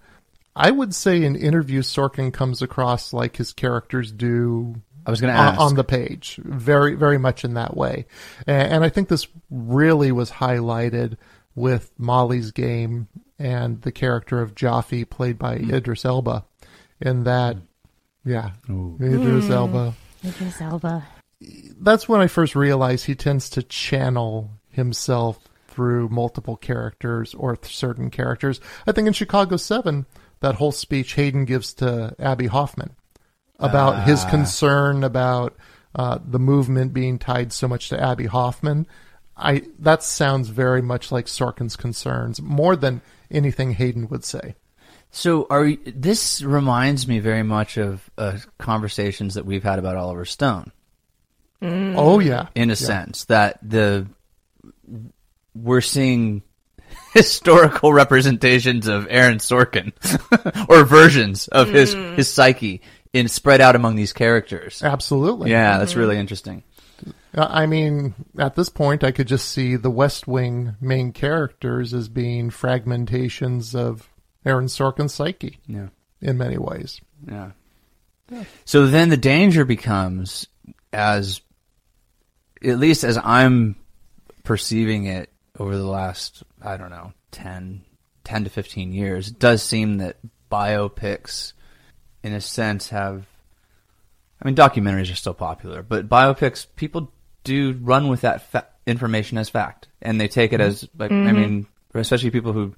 [0.55, 5.33] I would say in interviews, Sorkin comes across like his characters do I was going
[5.33, 5.61] to on, ask.
[5.61, 8.07] on the page, very very much in that way,
[8.47, 11.17] and, and I think this really was highlighted
[11.55, 13.07] with Molly's game
[13.39, 16.45] and the character of Jaffey, played by Idris Elba,
[17.01, 17.57] in that,
[18.25, 19.95] yeah, Idris Elba.
[20.25, 21.07] Idris Elba.
[21.79, 25.39] That's when I first realized he tends to channel himself
[25.77, 28.63] through multiple characters or th- certain characters.
[28.87, 30.07] I think in Chicago Seven,
[30.41, 32.97] that whole speech Hayden gives to Abbie Hoffman
[33.59, 35.55] about his concern about
[35.95, 38.87] uh, the movement being tied so much to Abbie Hoffman.
[39.37, 44.55] I that sounds very much like Sorkin's concerns more than anything Hayden would say.
[45.11, 50.25] So are this reminds me very much of uh, conversations that we've had about Oliver
[50.25, 50.73] Stone,
[51.61, 54.07] Oh yeah, in a sense that the
[55.63, 56.43] we're seeing
[57.15, 59.93] historical representations of Aaron Sorkin
[60.69, 62.83] or versions of his his psyche
[63.13, 64.83] in spread out among these characters.
[64.83, 65.51] absolutely.
[65.51, 66.63] Yeah, that's really interesting.
[67.35, 71.93] Uh, I mean, at this point, I could just see the West Wing main characters
[71.95, 74.09] as being fragmentations of
[74.45, 75.89] Aaron Sorkin's psyche Yeah.
[76.21, 77.01] in many ways.
[77.31, 77.51] Yeah.
[78.65, 80.47] So then the danger becomes
[80.93, 81.41] as
[82.65, 83.77] at least as I'm
[84.45, 87.83] perceiving it over the last I don't know 10,
[88.25, 90.17] 10 to 15 years it does seem that
[90.51, 91.53] biopics
[92.23, 93.27] in a sense have
[94.41, 97.13] I mean documentaries are still popular but biopics people
[97.45, 101.03] do run with that fa- information as fact and they take it as mm-hmm.
[101.03, 102.75] like I mean especially people who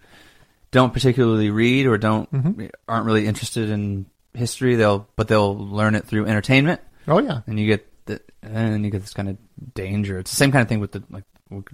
[0.71, 2.67] don't particularly read or don't mm-hmm.
[2.87, 6.81] aren't really interested in history they'll but they'll learn it through entertainment.
[7.07, 9.37] Oh yeah, and you get the and you get this kind of
[9.75, 10.19] danger.
[10.19, 11.25] It's the same kind of thing with the like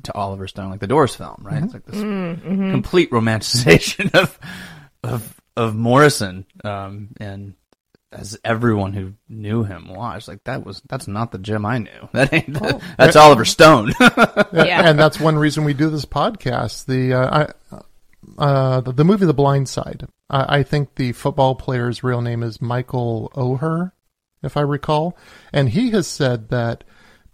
[0.04, 1.62] to Oliver Stone like the Doors film right?
[1.62, 4.38] It's like this complete romanticization of
[5.02, 7.54] of of Morrison um and
[8.12, 11.90] as everyone who knew him watched like that was that's not the Jim I knew.
[12.12, 13.92] That ain't the, that's Oliver Stone.
[14.52, 14.88] Yeah.
[14.88, 16.86] and that's one reason we do this podcast.
[16.86, 17.80] The uh, I,
[18.38, 20.06] uh, the, the movie The Blind Side.
[20.30, 23.92] I, I think the football player's real name is Michael Oher,
[24.42, 25.16] if I recall,
[25.52, 26.84] and he has said that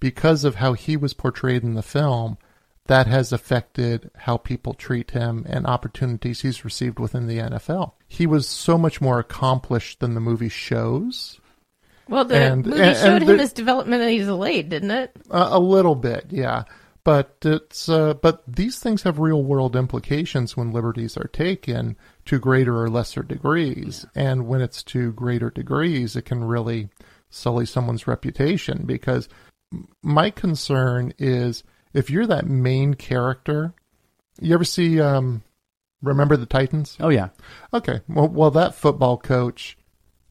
[0.00, 2.38] because of how he was portrayed in the film,
[2.86, 7.92] that has affected how people treat him and opportunities he's received within the NFL.
[8.08, 11.38] He was so much more accomplished than the movie shows.
[12.08, 15.12] Well, the And- movie and- showed and him there- his developmentally delayed, didn't it?
[15.30, 16.64] Uh, a little bit, yeah.
[17.04, 21.96] But it's uh, but these things have real world implications when liberties are taken
[22.26, 26.90] to greater or lesser degrees, and when it's to greater degrees, it can really
[27.30, 28.82] sully someone's reputation.
[28.84, 29.28] Because
[30.02, 31.62] my concern is
[31.92, 33.74] if you're that main character,
[34.40, 35.42] you ever see um,
[36.02, 36.96] Remember the Titans?
[37.00, 37.28] oh yeah
[37.72, 38.00] Okay.
[38.08, 39.76] Well, well, that football coach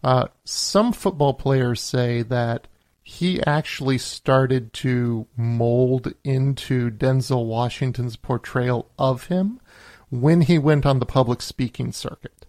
[0.03, 2.67] Uh, some football players say that
[3.03, 9.59] he actually started to mold into Denzel Washington's portrayal of him
[10.09, 12.45] when he went on the public speaking circuit.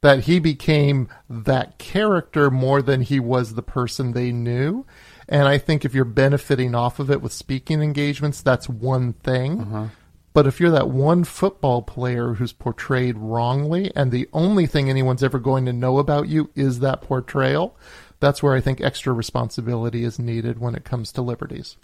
[0.00, 4.84] That he became that character more than he was the person they knew.
[5.28, 9.90] And I think if you're benefiting off of it with speaking engagements, that's one thing.
[10.34, 15.22] But if you're that one football player who's portrayed wrongly and the only thing anyone's
[15.22, 17.76] ever going to know about you is that portrayal,
[18.20, 21.76] that's where I think extra responsibility is needed when it comes to liberties.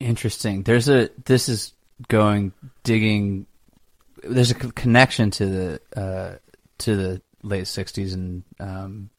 [0.00, 0.64] Interesting.
[0.64, 1.72] There's a this is
[2.08, 2.52] going
[2.82, 3.46] digging.
[4.22, 6.36] There's a connection to the uh,
[6.78, 9.10] to the late '60s and um,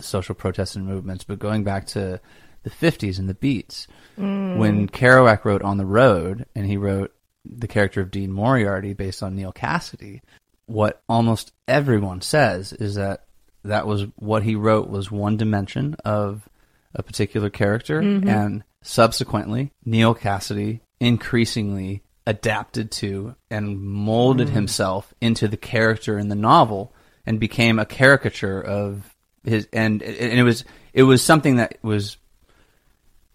[0.00, 2.20] social protests and movements, but going back to
[2.62, 3.86] the '50s and the Beats,
[4.18, 4.56] mm.
[4.56, 9.22] when Kerouac wrote "On the Road" and he wrote the character of Dean Moriarty based
[9.22, 10.20] on Neal Cassady,
[10.66, 13.24] what almost everyone says is that
[13.64, 16.48] that was what he wrote was one dimension of
[16.94, 18.28] a particular character mm-hmm.
[18.28, 24.52] and subsequently Neal Cassady increasingly adapted to and molded mm.
[24.52, 26.92] himself into the character in the novel
[27.26, 32.16] and became a caricature of his and, and it was it was something that was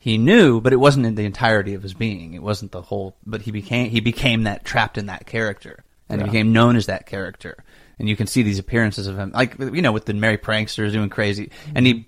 [0.07, 2.33] he knew, but it wasn't in the entirety of his being.
[2.33, 3.17] It wasn't the whole.
[3.25, 6.85] But he became he became that trapped in that character, and he became known as
[6.85, 7.61] that character.
[7.99, 10.93] And you can see these appearances of him, like you know, with the Merry Pranksters
[10.93, 12.07] doing crazy, and he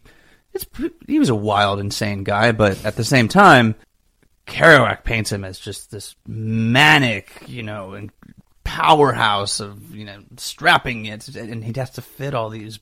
[0.53, 0.65] it's
[1.07, 3.75] he was a wild, insane guy, but at the same time,
[4.47, 8.11] Kerouac paints him as just this manic, you know, and
[8.63, 12.79] powerhouse of you know strapping it, and he has to fit all these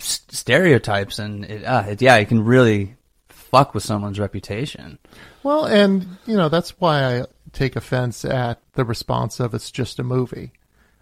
[0.00, 2.96] stereotypes, and it, uh, it, yeah, it can really
[3.50, 4.98] fuck with someone's reputation.
[5.42, 9.98] Well, and you know that's why I take offense at the response of it's just
[9.98, 10.52] a movie.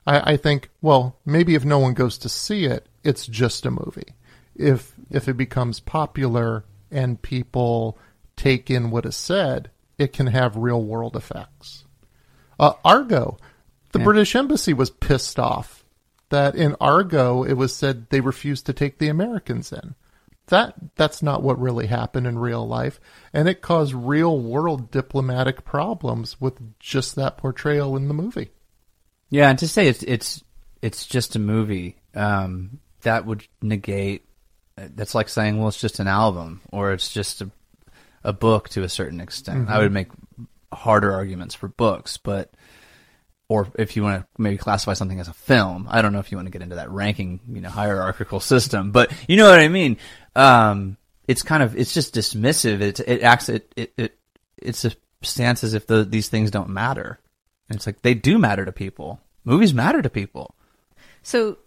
[0.07, 3.71] I, I think, well, maybe if no one goes to see it, it's just a
[3.71, 4.15] movie.
[4.55, 7.99] If if it becomes popular and people
[8.37, 11.85] take in what is said, it can have real world effects.
[12.59, 13.37] Uh, Argo,
[13.93, 14.05] the Yeah.
[14.05, 15.85] British embassy was pissed off
[16.31, 19.95] that in Argo it was said they refused to take the Americans in.
[20.49, 23.01] That that's not what really happened in real life,
[23.33, 28.51] and it caused real world diplomatic problems with just that portrayal in the movie.
[29.31, 30.45] Yeah, and to say it's it's
[30.83, 34.27] it's just a movie, um, that would negate.
[34.77, 37.51] That's like saying, well, it's just an album, or it's just a
[38.23, 39.69] a book to a certain extent.
[39.69, 40.09] I would make
[40.73, 42.53] harder arguments for books, but
[43.55, 46.33] or if you want to maybe classify something as a film, I don't know if
[46.33, 49.61] you want to get into that ranking, you know, hierarchical system, but you know what
[49.61, 49.97] I mean.
[50.35, 50.97] Um,
[51.29, 52.81] it's kind of it's just dismissive.
[52.81, 54.19] It it acts it it, it
[54.59, 54.93] it's a
[55.23, 57.21] stance as if the, these things don't matter.
[57.69, 59.21] And it's like they do matter to people.
[59.45, 60.55] Movies matter to people.
[61.23, 61.59] So,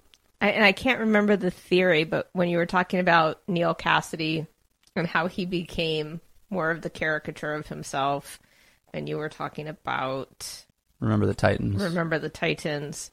[0.42, 4.46] I, and I can't remember the theory, but when you were talking about Neal Cassady
[4.96, 8.40] and how he became more of the caricature of himself,
[8.94, 10.66] and you were talking about
[11.00, 11.82] Remember the Titans.
[11.84, 13.12] Remember the Titans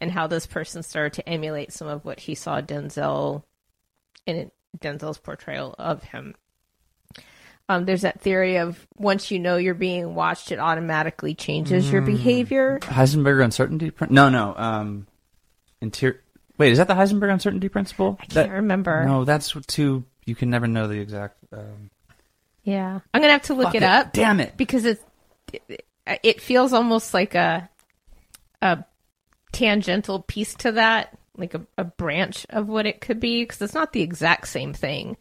[0.00, 3.42] and how this person started to emulate some of what he saw Denzel
[4.26, 6.34] in Denzel's portrayal of him.
[7.68, 12.00] Um, there's that theory of once you know you're being watched, it automatically changes your
[12.02, 12.78] behavior.
[12.82, 13.90] Heisenberg uncertainty.
[13.90, 14.54] Prin- no, no.
[14.56, 15.06] Um,
[15.80, 16.20] interior.
[16.58, 18.18] Wait, is that the Heisenberg uncertainty principle?
[18.20, 19.04] I can't remember.
[19.04, 20.04] No, that's too.
[20.26, 21.38] You can never know the exact.
[21.52, 21.90] Um,
[22.62, 24.12] Yeah, I'm gonna have to look fuck it up.
[24.12, 24.56] Damn it.
[24.56, 25.02] because it
[26.22, 27.68] it feels almost like a
[28.62, 28.84] a
[29.52, 33.74] tangential piece to that, like a, a branch of what it could be, because it's
[33.74, 35.16] not the exact same thing.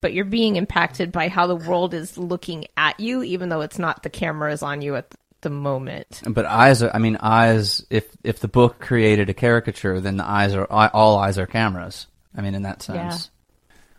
[0.00, 3.78] But you're being impacted by how the world is looking at you, even though it's
[3.78, 6.22] not the camera is on you at the moment.
[6.26, 6.90] But eyes are.
[6.94, 7.84] I mean, eyes.
[7.90, 12.06] If if the book created a caricature, then the eyes are all eyes are cameras.
[12.34, 13.30] I mean, in that sense.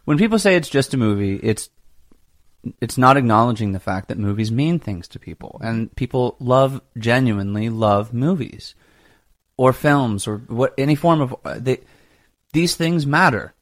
[0.05, 1.69] When people say it's just a movie, it's
[2.79, 7.69] it's not acknowledging the fact that movies mean things to people, and people love genuinely
[7.69, 8.75] love movies
[9.57, 11.79] or films or what any form of uh, they.
[12.53, 13.53] These things matter,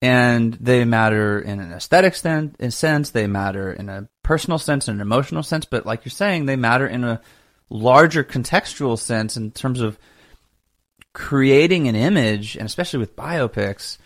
[0.00, 3.10] and they matter in an aesthetic sen- in sense.
[3.10, 5.64] They matter in a personal sense and an emotional sense.
[5.64, 7.20] But like you're saying, they matter in a
[7.70, 9.98] larger contextual sense in terms of
[11.12, 13.98] creating an image, and especially with biopics,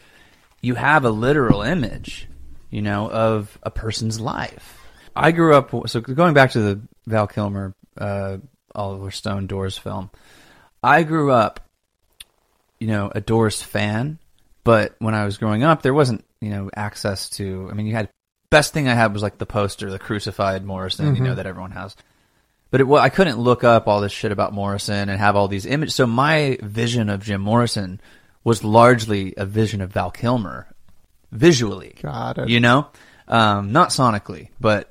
[0.61, 2.29] you have a literal image,
[2.77, 4.87] you know, of a person's life.
[5.17, 8.37] I grew up, so going back to the Val Kilmer, uh,
[8.75, 10.11] Oliver Stone Doors film,
[10.83, 11.61] I grew up,
[12.79, 14.19] you know, a Doors fan,
[14.63, 17.95] but when I was growing up, there wasn't, you know, access to, I mean, you
[17.95, 18.11] had,
[18.51, 21.71] best thing I had was like the poster, the crucified Morrison, you know, that everyone
[21.71, 21.97] has.
[22.71, 25.49] But it, well, I couldn't look up all this shit about Morrison and have all
[25.49, 25.95] these images.
[25.95, 28.03] So my vision of Jim Morrison
[28.45, 30.69] was largely a vision of Val Kilmer,
[31.33, 31.95] visually.
[32.01, 32.49] Got it.
[32.49, 32.89] You know,
[33.29, 34.91] um, not sonically, but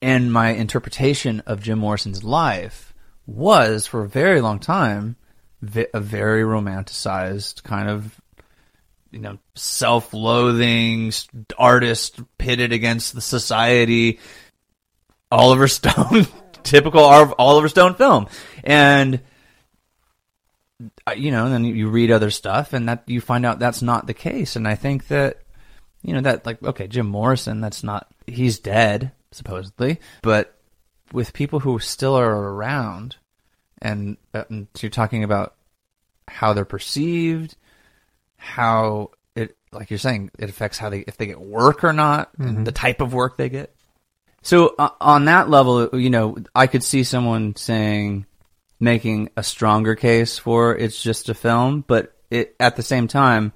[0.00, 2.92] and my interpretation of Jim Morrison's life
[3.26, 5.16] was for a very long time
[5.60, 8.20] vi- a very romanticized kind of
[9.10, 11.12] you know self-loathing
[11.56, 14.18] artist pitted against the society
[15.30, 16.26] Oliver Stone
[16.62, 18.26] typical Oliver Stone film
[18.64, 19.20] and
[21.16, 24.06] you know and then you read other stuff and that you find out that's not
[24.06, 24.56] the case.
[24.56, 25.42] And I think that
[26.02, 30.58] you know that like okay Jim Morrison that's not he's dead supposedly but
[31.12, 33.16] with people who still are around
[33.80, 35.54] and, uh, and you're talking about
[36.28, 37.56] how they're perceived
[38.36, 42.30] how it like you're saying it affects how they if they get work or not
[42.38, 43.74] and the type of work they get.
[44.42, 48.26] So uh, on that level you know I could see someone saying
[48.82, 53.52] making a stronger case for it's just a film but it at the same time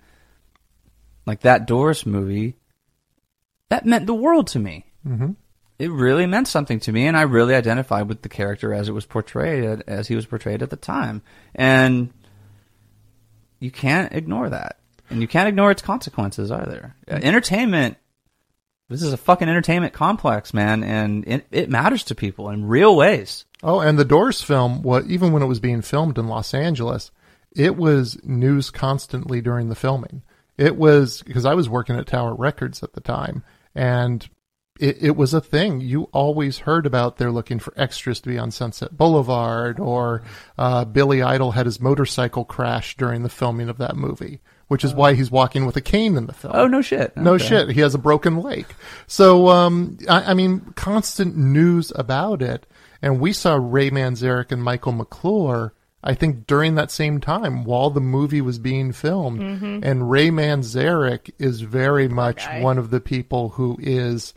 [1.26, 2.56] like that Doors movie,
[3.68, 4.86] that meant the world to me.
[5.04, 5.34] Mhm.
[5.78, 8.92] It really meant something to me, and I really identified with the character as it
[8.92, 11.20] was portrayed, as he was portrayed at the time.
[11.54, 12.12] And
[13.58, 14.78] you can't ignore that,
[15.10, 16.94] and you can't ignore its consequences either.
[17.10, 17.98] Uh, entertainment.
[18.88, 22.94] This is a fucking entertainment complex, man, and it, it matters to people in real
[22.94, 23.44] ways.
[23.62, 27.10] Oh, and the Doors film, what even when it was being filmed in Los Angeles,
[27.54, 30.22] it was news constantly during the filming.
[30.56, 33.42] It was because I was working at Tower Records at the time,
[33.74, 34.28] and
[34.78, 35.80] it, it was a thing.
[35.80, 40.22] You always heard about they're looking for extras to be on Sunset Boulevard, or
[40.56, 44.94] uh, Billy Idol had his motorcycle crash during the filming of that movie, which is
[44.94, 46.52] why he's walking with a cane in the film.
[46.56, 47.16] Oh no shit!
[47.16, 47.44] No Okay.
[47.46, 47.68] shit.
[47.70, 48.66] He has a broken leg.
[49.06, 52.66] So, um, I, I mean, constant news about it.
[53.02, 57.90] And we saw Ray Manzarek and Michael McClure, I think, during that same time while
[57.90, 59.40] the movie was being filmed.
[59.84, 64.32] And Ray Manzarek is very much one of the people who is,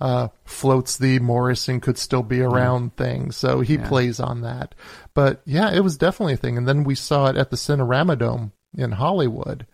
[0.00, 3.32] uh, floats the Morrison could still be around thing.
[3.32, 4.74] So he plays on that.
[5.12, 6.56] But yeah, it was definitely a thing.
[6.56, 9.66] And then we saw it at the Cinerama Dome in Hollywood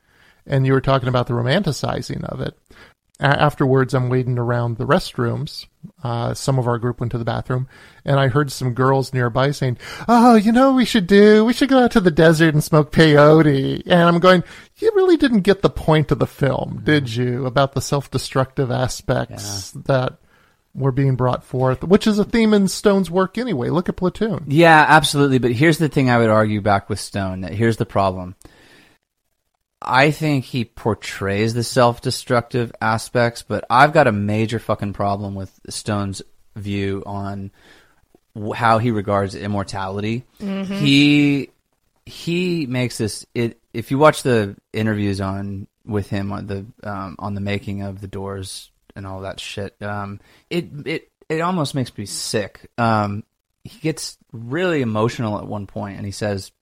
[0.51, 2.59] and you were talking about the romanticizing of it.
[3.21, 5.67] A- afterwards, I'm waiting around the restrooms.
[6.03, 7.69] Uh, some of our group went to the bathroom,
[8.05, 9.79] and I heard some girls nearby saying,
[10.09, 11.45] "Oh, you know, what we should do.
[11.45, 14.43] We should go out to the desert and smoke peyote." And I'm going,
[14.79, 17.47] "You really didn't get the point of the film, did you?
[17.47, 20.19] About the self-destructive aspects that."
[20.73, 23.71] Were being brought forth, which is a theme in Stone's work anyway.
[23.71, 24.45] Look at Platoon.
[24.47, 25.39] Yeah, absolutely.
[25.39, 27.41] But here's the thing I would argue back with Stone.
[27.41, 28.37] That here's the problem.
[29.83, 35.59] I think he portrays the self-destructive aspects, but I've got a major fucking problem with
[35.69, 36.21] Stone's
[36.55, 37.51] view on
[38.55, 40.25] how he regards immortality.
[40.75, 41.51] He
[42.07, 43.27] he makes this.
[43.35, 47.83] It if you watch the interviews on with him on the um, on the making
[47.83, 50.21] of the Doors and all that shit, um,
[50.51, 52.71] it it it almost makes me sick.
[52.77, 53.25] Um,
[53.65, 56.53] he gets really emotional at one point, and he says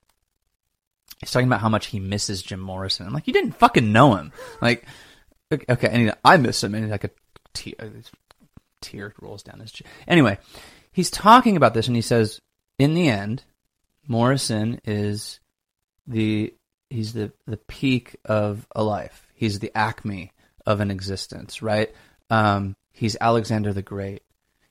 [1.21, 3.07] he's talking about how much he misses Jim Morrison.
[3.07, 4.33] I'm like, you didn't fucking know him.
[4.61, 4.87] Like,
[5.53, 7.11] okay, and I miss him, and like a
[7.55, 7.93] tear,
[8.81, 9.73] tear rolls down his.
[9.73, 9.87] Chin.
[10.07, 10.39] Anyway,
[10.93, 12.41] he's talking about this, and he says,
[12.79, 13.45] in the end,
[14.07, 15.41] Morrison is
[16.07, 16.55] the
[16.91, 19.29] he's the the peak of a life.
[19.35, 20.33] He's the acme
[20.67, 21.93] of an existence, right?
[22.31, 24.23] Um, he's Alexander the Great.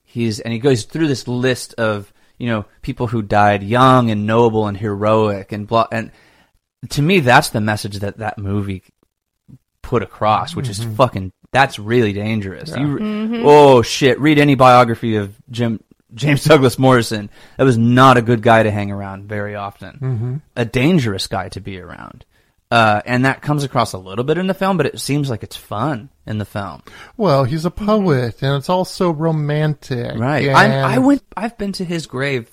[0.04, 4.26] He's and he goes through this list of you know people who died young and
[4.26, 6.10] noble and heroic and blah and
[6.90, 8.82] to me that's the message that that movie
[9.82, 10.94] put across, which is mm-hmm.
[10.94, 12.70] fucking that's really dangerous.
[12.70, 13.42] You, mm-hmm.
[13.44, 14.20] oh shit!
[14.20, 15.82] Read any biography of Jim
[16.14, 17.30] James Douglas Morrison.
[17.56, 19.98] That was not a good guy to hang around very often.
[20.00, 20.36] Mm-hmm.
[20.56, 22.24] A dangerous guy to be around.
[22.70, 25.42] Uh, and that comes across a little bit in the film, but it seems like
[25.42, 26.82] it's fun in the film.
[27.16, 30.18] Well, he's a poet, and it's also romantic.
[30.18, 30.48] Right.
[30.48, 31.22] and- I'm, I went.
[31.36, 32.50] I've been to his grave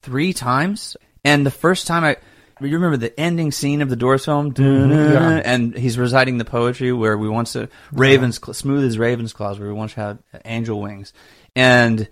[0.00, 2.16] three times, and the first time I.
[2.60, 5.42] You remember the ending scene of the Doors film, yeah.
[5.44, 9.68] and he's reciting the poetry where we once uh, ravens smooth as ravens claws, where
[9.68, 11.12] we once had angel wings,
[11.56, 12.08] and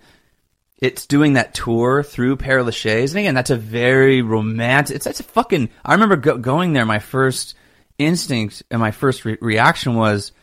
[0.77, 4.97] it's doing that tour through Père Lachaise, and again, that's a very romantic.
[4.97, 5.69] It's that's a fucking.
[5.85, 6.85] I remember go, going there.
[6.85, 7.55] My first
[7.97, 10.33] instinct and my first re- reaction was,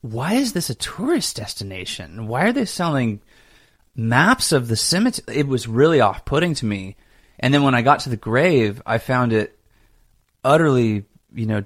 [0.00, 2.28] why is this a tourist destination?
[2.28, 3.20] Why are they selling
[3.94, 5.36] maps of the cemetery?
[5.36, 6.96] It was really off putting to me.
[7.42, 9.58] And then when I got to the grave, I found it
[10.44, 11.64] utterly, you know,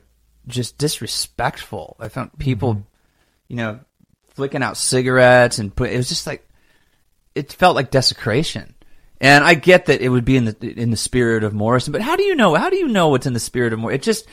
[0.48, 1.96] just disrespectful.
[2.00, 2.40] I found mm-hmm.
[2.40, 2.86] people,
[3.46, 3.80] you know,
[4.30, 6.48] flicking out cigarettes and put, it was just like,
[7.34, 8.74] it felt like desecration.
[9.20, 12.02] And I get that it would be in the in the spirit of Morrison, but
[12.02, 12.54] how do you know?
[12.54, 14.00] How do you know what's in the spirit of Morrison?
[14.00, 14.26] It just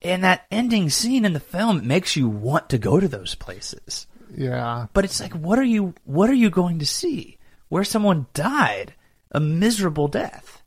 [0.00, 3.36] in that ending scene in the film, it makes you want to go to those
[3.36, 4.08] places.
[4.36, 4.86] Yeah.
[4.92, 5.94] But it's like, what are you?
[6.04, 7.38] What are you going to see?
[7.68, 8.94] Where someone died
[9.30, 10.57] a miserable death.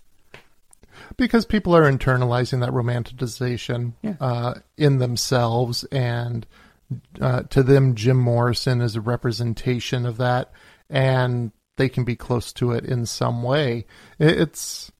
[1.17, 4.15] Because people are internalizing that romanticization Yeah.
[4.19, 6.45] uh, in themselves, and
[7.19, 10.51] uh, to them, Jim Morrison is a representation of that,
[10.89, 13.85] and they can be close to it in some way.
[14.19, 14.91] It's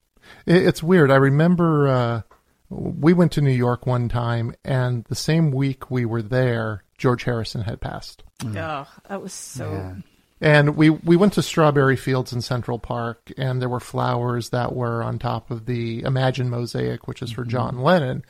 [0.46, 1.12] it's weird.
[1.12, 2.22] I remember uh,
[2.70, 7.24] we went to New York one time, and the same week we were there, George
[7.26, 8.24] Harrison had passed.
[8.46, 9.72] Oh, that was so.
[9.72, 9.96] Yeah.
[10.42, 14.76] And we, we went to Strawberry Fields in Central Park, and there were flowers that
[14.76, 17.52] were on top of the Imagine mosaic, which is for mm-hmm.
[17.52, 18.26] John Lennon.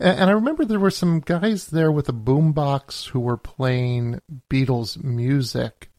[0.00, 4.20] And, and I remember there were some guys there with a boombox who were playing
[4.50, 5.90] Beatles music.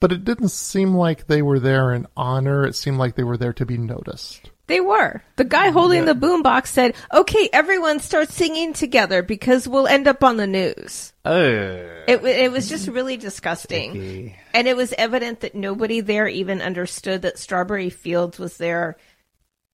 [0.00, 2.66] But it didn't seem like they were there in honor.
[2.66, 4.50] It seemed like they were there to be noticed.
[4.68, 5.22] They were.
[5.36, 10.22] The guy holding the boombox said, "Okay, everyone start singing together because we'll end up
[10.22, 12.02] on the news." Oh.
[12.06, 14.36] It it was just really disgusting, Icky.
[14.54, 18.96] and it was evident that nobody there even understood that Strawberry Fields was there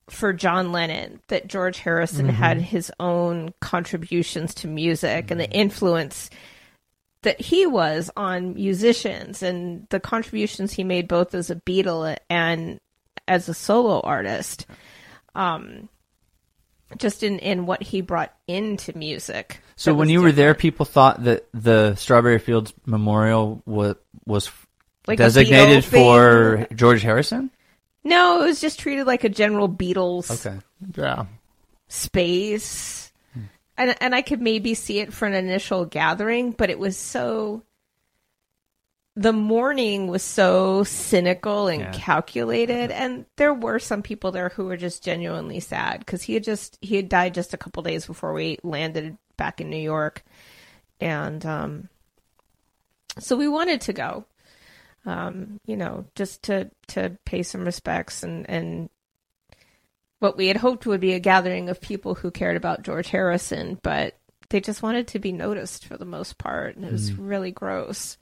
[0.09, 1.21] for John Lennon.
[1.29, 2.37] That George Harrison mm-hmm.
[2.37, 5.61] had his own contributions to music and the mm-hmm.
[5.61, 6.31] influence
[7.23, 12.81] that he was on musicians and the contributions he made both as a Beatle and
[13.29, 14.67] as a solo artist.
[15.35, 15.89] Um,
[16.97, 19.61] just in, in what he brought into music.
[19.77, 24.51] So when was you were there, people thought that the Strawberry Fields Memorial was was
[25.07, 26.77] Like designated for thing?
[26.77, 27.51] George Harrison.
[28.05, 30.59] No, it was just treated like a general Beatles Okay.
[30.97, 31.27] Yeah.
[31.89, 33.13] space.
[33.77, 37.63] And and I could maybe see it for an initial gathering, but it was so
[39.21, 41.91] the morning was so cynical and Yeah.
[41.93, 46.45] calculated and there were some people there who were just genuinely sad cuz he had
[46.45, 50.23] just he had died just a couple days before we landed back in New York.
[51.01, 51.89] And um
[53.19, 54.25] so we wanted to go.
[55.05, 58.89] Um, you know, just to to pay some respects and and
[60.21, 63.79] what we had hoped would be a gathering of people who cared about George Harrison,
[63.83, 64.17] but
[64.51, 68.17] they just wanted to be noticed for the most part, and it was really gross.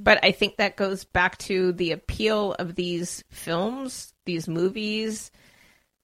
[0.00, 5.32] But I think that goes back to the appeal of these films, these movies,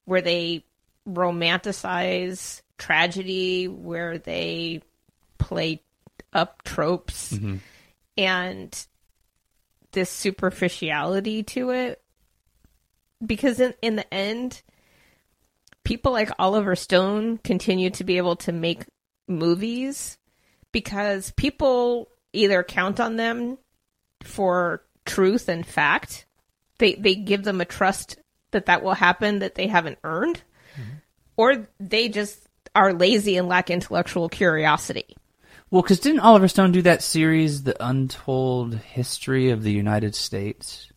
[0.03, 0.65] where they
[1.07, 4.81] romanticize tragedy, where they
[5.37, 5.81] play
[6.33, 7.57] up tropes, mm-hmm.
[8.17, 8.87] and
[9.93, 12.01] this superficiality to it.
[13.25, 14.61] Because in, in the end,
[15.85, 18.83] people like Oliver Stone continue to be able to make
[19.25, 20.17] movies
[20.73, 23.57] because people either count on them
[24.25, 26.25] for truth and fact.
[26.77, 28.17] They they give them a trust
[28.51, 30.41] that that will happen that they haven't earned,
[30.73, 30.97] mm-hmm.
[31.37, 32.39] or they just
[32.73, 35.15] are lazy and lack intellectual curiosity.
[35.71, 40.91] Well, because didn't Oliver Stone do that series, The Untold History of the United States?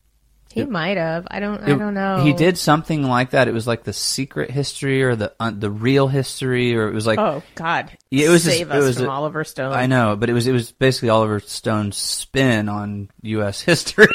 [0.53, 1.27] He might have.
[1.31, 1.63] I don't.
[1.63, 2.23] I don't know.
[2.25, 3.49] He did something like that.
[3.49, 7.07] It was like the secret history or the un- the real history, or it was
[7.07, 7.91] like Oh God!
[8.11, 9.73] It was save just- it us was from a- Oliver Stone.
[9.73, 13.61] I know, but it was it was basically Oliver Stone's spin on U.S.
[13.73, 14.09] history,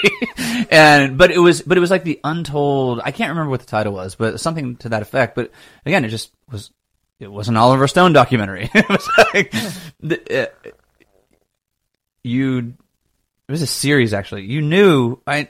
[0.71, 2.99] and but it was but it was like the untold.
[3.03, 5.35] I can't remember what the title was, but something to that effect.
[5.35, 5.51] But
[5.85, 6.71] again, it just was.
[7.19, 8.69] It was an Oliver Stone documentary.
[8.73, 9.51] it was like
[10.01, 10.69] the, uh,
[12.23, 12.73] you.
[13.47, 14.43] It was a series actually.
[14.43, 15.49] You knew I.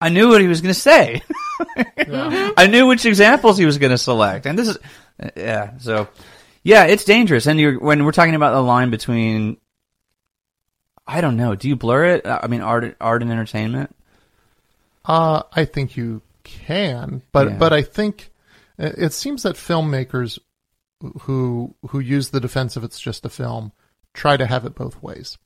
[0.00, 1.22] I knew what he was going to say.
[2.56, 4.78] I knew which examples he was going to select, and this is,
[5.22, 5.78] uh, yeah.
[5.78, 6.08] So,
[6.62, 7.46] yeah, it's dangerous.
[7.46, 9.56] And you're when we're talking about the line between,
[11.06, 11.54] I don't know.
[11.54, 12.26] Do you blur it?
[12.26, 13.94] Uh, I mean, art, art and entertainment.
[15.04, 17.56] Uh, I think you can, but Yeah.
[17.58, 18.30] but I think
[18.78, 20.38] uh, it seems that filmmakers
[21.22, 23.72] who who use the defense of it's just a film
[24.14, 25.36] try to have it both ways.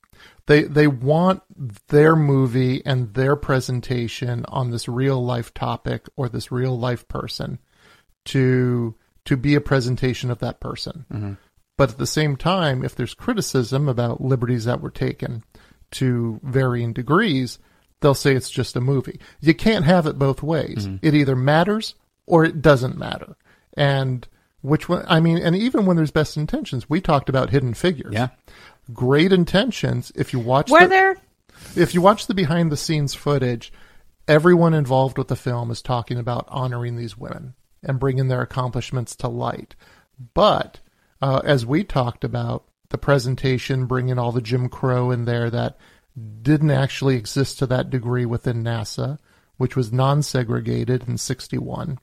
[0.49, 1.43] They they want
[1.89, 7.59] their movie and their presentation on this real life topic or this real life person
[8.25, 8.95] to
[9.25, 11.05] to be a presentation of that person.
[11.13, 11.33] Mm-hmm.
[11.77, 15.43] But at the same time, if there's criticism about liberties that were taken
[15.91, 17.59] to varying degrees,
[18.01, 19.19] they'll say it's just a movie.
[19.41, 20.87] You can't have it both ways.
[20.87, 21.05] Mm-hmm.
[21.05, 21.93] It either matters
[22.25, 23.37] or it doesn't matter.
[23.75, 24.27] And
[24.61, 28.13] which one, I mean, and even when there's best intentions, we talked about hidden figures.
[28.13, 28.29] Yeah.
[28.93, 30.11] Great intentions.
[30.15, 31.17] If you watch Were the, there?
[31.75, 33.71] if you watch the behind the scenes footage,
[34.27, 39.15] everyone involved with the film is talking about honoring these women and bringing their accomplishments
[39.17, 39.75] to light.
[40.33, 40.79] But
[41.21, 45.77] uh, as we talked about, the presentation bringing all the Jim Crow in there that
[46.41, 49.19] didn't actually exist to that degree within NASA,
[49.57, 51.99] which was non segregated in 61.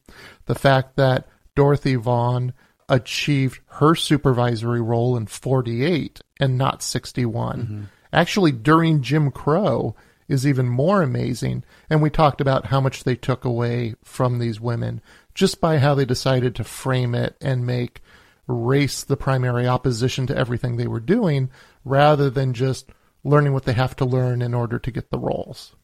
[0.47, 2.53] The fact that Dorothy Vaughan
[2.89, 7.89] achieved her supervisory role in 48 and not 61.
[8.13, 9.95] Actually, during Jim Crow
[10.29, 11.65] is even more amazing.
[11.89, 15.01] And we talked about how much they took away from these women
[15.35, 18.03] just by how they decided to frame it and make
[18.47, 21.51] race the primary opposition to everything they were doing
[21.85, 22.87] rather than just
[23.25, 25.75] learning what they have to learn in order to get the roles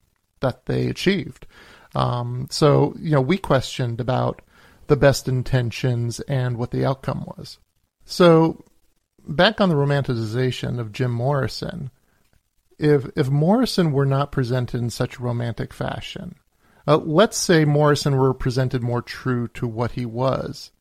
[0.40, 1.46] that they achieved.
[1.94, 4.42] Um, so, you know, we questioned about
[4.92, 7.56] the best intentions and what the outcome was.
[8.04, 8.62] So,
[9.26, 11.90] back on the romanticization of Jim Morrison,
[12.78, 16.34] if if Morrison were not presented in such a romantic fashion,
[16.86, 20.72] uh, let's say Morrison were presented more true to what he was.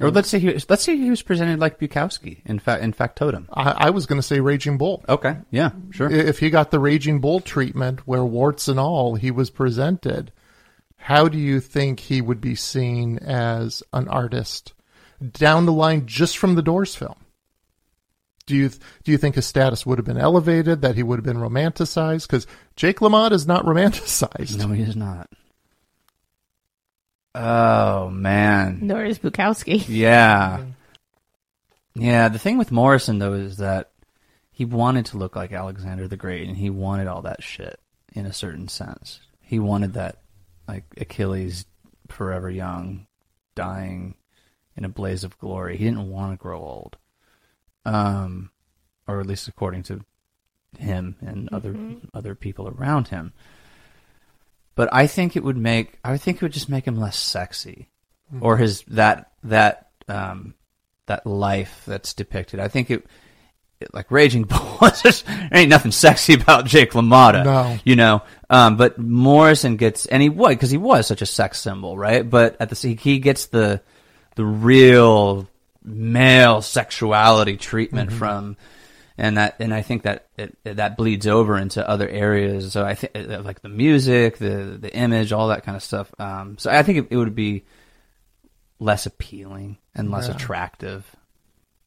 [0.00, 2.92] Or let's say he was, let's say he was presented like Bukowski in fact in
[2.92, 3.48] Factotum.
[3.52, 5.04] I, I was going to say Raging Bull.
[5.08, 6.10] Okay, yeah, sure.
[6.10, 10.32] If he got the Raging Bull treatment, where warts and all he was presented,
[11.02, 14.72] how do you think he would be seen as an artist
[15.32, 17.16] down the line just from the Doors film?
[18.46, 18.68] Do you
[19.02, 20.80] do you think his status would have been elevated?
[20.82, 22.28] That he would have been romanticized?
[22.28, 22.46] Because
[22.76, 24.56] Jake LaMotta is not romanticized.
[24.56, 25.28] no, he is not.
[27.34, 29.84] Oh man, Nor is Bukowski.
[29.88, 30.64] yeah,
[31.94, 32.28] yeah.
[32.28, 33.90] The thing with Morrison though is that
[34.52, 37.80] he wanted to look like Alexander the Great, and he wanted all that shit
[38.12, 39.18] in a certain sense.
[39.40, 40.21] He wanted that
[40.72, 41.66] like Achilles,
[42.08, 43.06] forever young,
[43.54, 44.14] dying
[44.74, 45.76] in a blaze of glory.
[45.76, 46.96] He didn't want to grow old,
[47.84, 48.50] um,
[49.06, 50.02] or at least according to
[50.78, 51.76] him and other
[52.14, 53.34] other people around him.
[54.74, 57.90] But I think it would make I think it would just make him less sexy,
[58.40, 60.54] or his that that um,
[61.04, 62.60] that life that's depicted.
[62.60, 63.04] I think it.
[63.92, 67.78] Like Raging Bull, just- there ain't nothing sexy about Jake LaMotta No.
[67.84, 68.22] you know.
[68.50, 72.28] Um, but Morrison gets, and he was because he was such a sex symbol, right?
[72.28, 73.80] But at the he- he gets the
[74.34, 75.48] the real
[75.84, 78.56] male sexuality treatment from,
[79.18, 82.72] and that and I think that it, that bleeds over into other areas.
[82.72, 86.12] So I think uh, like the music, the the image, all that kind of stuff.
[86.18, 87.64] Um, so I think it, it would be
[88.78, 90.34] less appealing and less Yeah.
[90.34, 91.04] attractive,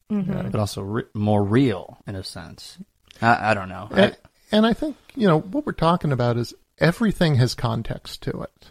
[0.08, 2.78] but also re- more real in a sense.
[3.20, 3.88] I, I don't know.
[3.90, 4.16] I- And,
[4.52, 8.68] and I think, you know, what we're talking about is everything has context to it.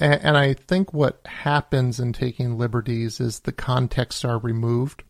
[0.00, 5.02] And, and I think what happens in taking liberties is the contexts are removed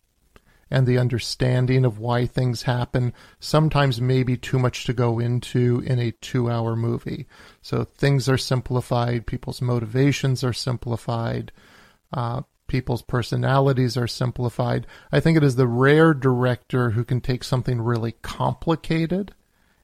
[0.69, 5.99] and the understanding of why things happen sometimes maybe too much to go into in
[5.99, 7.27] a two hour movie.
[7.61, 11.51] So things are simplified, people's motivations are simplified,
[12.11, 12.41] uh,
[12.75, 14.85] people's personalities are simplified.
[15.09, 19.33] I think it is the rare director who can take something really complicated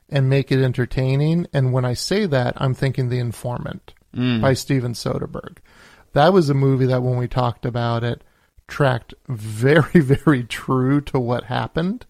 [0.10, 1.48] and make it entertaining.
[1.54, 4.42] And when I say that, I'm thinking The Informant mm.
[4.42, 5.60] by Steven Soderbergh.
[6.12, 8.26] That was a movie that when we talked about it,
[8.68, 12.06] tracked very, very true to what happened.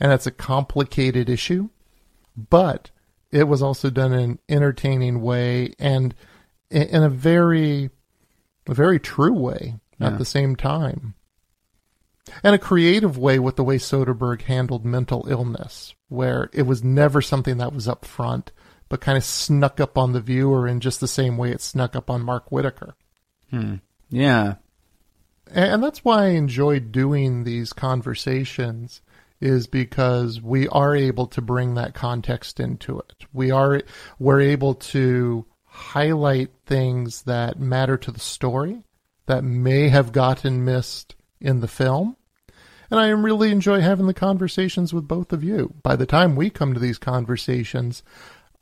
[0.00, 1.68] And it's a complicated issue,
[2.36, 2.90] but
[3.30, 6.12] it was also done in an entertaining way and
[6.70, 7.90] in in a very,
[8.66, 11.14] a very true way at the same time.
[12.42, 17.20] And a creative way with the way Soderbergh handled mental illness, where it was never
[17.20, 18.50] something that was up front,
[18.88, 21.94] but kind of snuck up on the viewer in just the same way it snuck
[21.94, 22.94] up on Mark Whitacre.
[23.50, 23.76] hmm.
[24.10, 24.54] Yeah.
[25.50, 29.02] And that's why I enjoy doing these conversations
[29.40, 33.26] is because we are able to bring that context into it.
[33.32, 33.82] We are
[34.18, 38.84] we're able to highlight things that matter to the story
[39.26, 42.16] that may have gotten missed in the film.
[42.90, 45.74] And I really enjoy having the conversations with both of you.
[45.82, 48.02] By the time we come to these conversations,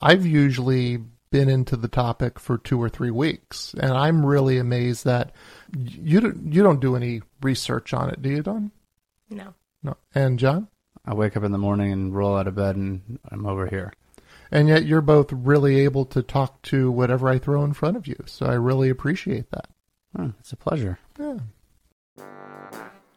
[0.00, 0.98] I've usually
[1.30, 5.32] been into the topic for two or three weeks, and I'm really amazed that
[5.76, 8.70] you don't, you don't do any research on it, do you, Don?
[9.30, 9.54] No.
[9.82, 9.96] No.
[10.14, 10.68] And John?
[11.04, 13.92] I wake up in the morning and roll out of bed and I'm over here.
[14.52, 18.06] And yet you're both really able to talk to whatever I throw in front of
[18.06, 18.16] you.
[18.26, 19.68] So I really appreciate that.
[20.18, 20.98] Oh, it's a pleasure.
[21.18, 21.38] Yeah.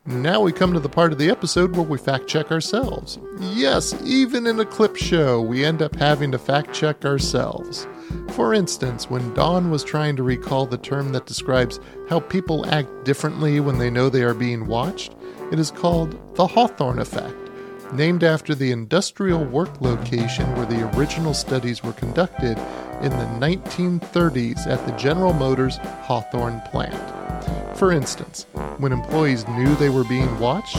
[0.07, 3.17] Now we come to the part of the episode where we fact check ourselves.
[3.39, 7.87] Yes, even in a clip show, we end up having to fact check ourselves.
[8.29, 13.03] For instance, when Don was trying to recall the term that describes how people act
[13.03, 15.15] differently when they know they are being watched,
[15.51, 17.44] it is called the Hawthorne effect,
[17.93, 22.57] named after the industrial work location where the original studies were conducted
[23.01, 27.77] in the 1930s at the General Motors Hawthorne plant.
[27.77, 28.45] For instance,
[28.77, 30.77] when employees knew they were being watched,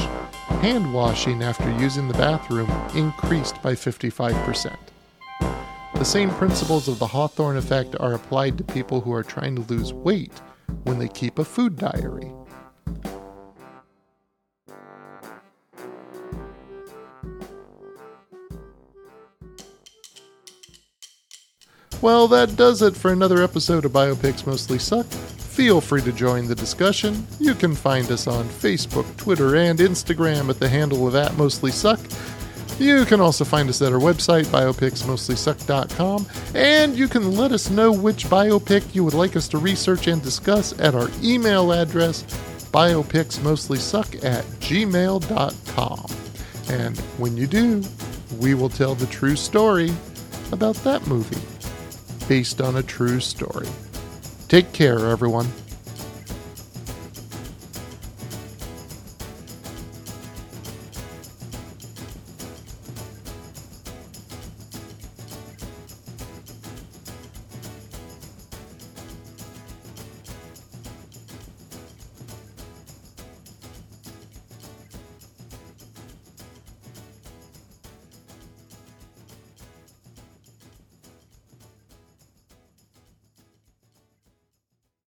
[0.62, 4.76] hand washing after using the bathroom increased by 55%.
[5.94, 9.72] the same principles of the Hawthorne effect are applied to people who are trying to
[9.72, 10.32] lose weight
[10.84, 12.30] when they keep a food diary.
[22.02, 25.06] Well, that does it for another episode of Biopics Mostly Suck.
[25.06, 27.26] Feel free to join the discussion.
[27.40, 31.70] You can find us on Facebook, Twitter, and Instagram at the handle of at Mostly
[31.72, 31.98] Suck.
[32.78, 37.90] You can also find us at our website, biopicsmostlysuck.com, and you can let us know
[37.90, 42.24] which biopic you would like us to research and discuss at our email address,
[42.72, 46.06] biopicsmostlysuck at gmail.com.
[46.68, 47.82] And when you do,
[48.38, 49.90] we will tell the true story
[50.52, 51.40] about that movie
[52.28, 53.68] based on a true story.
[54.48, 55.46] Take care, everyone.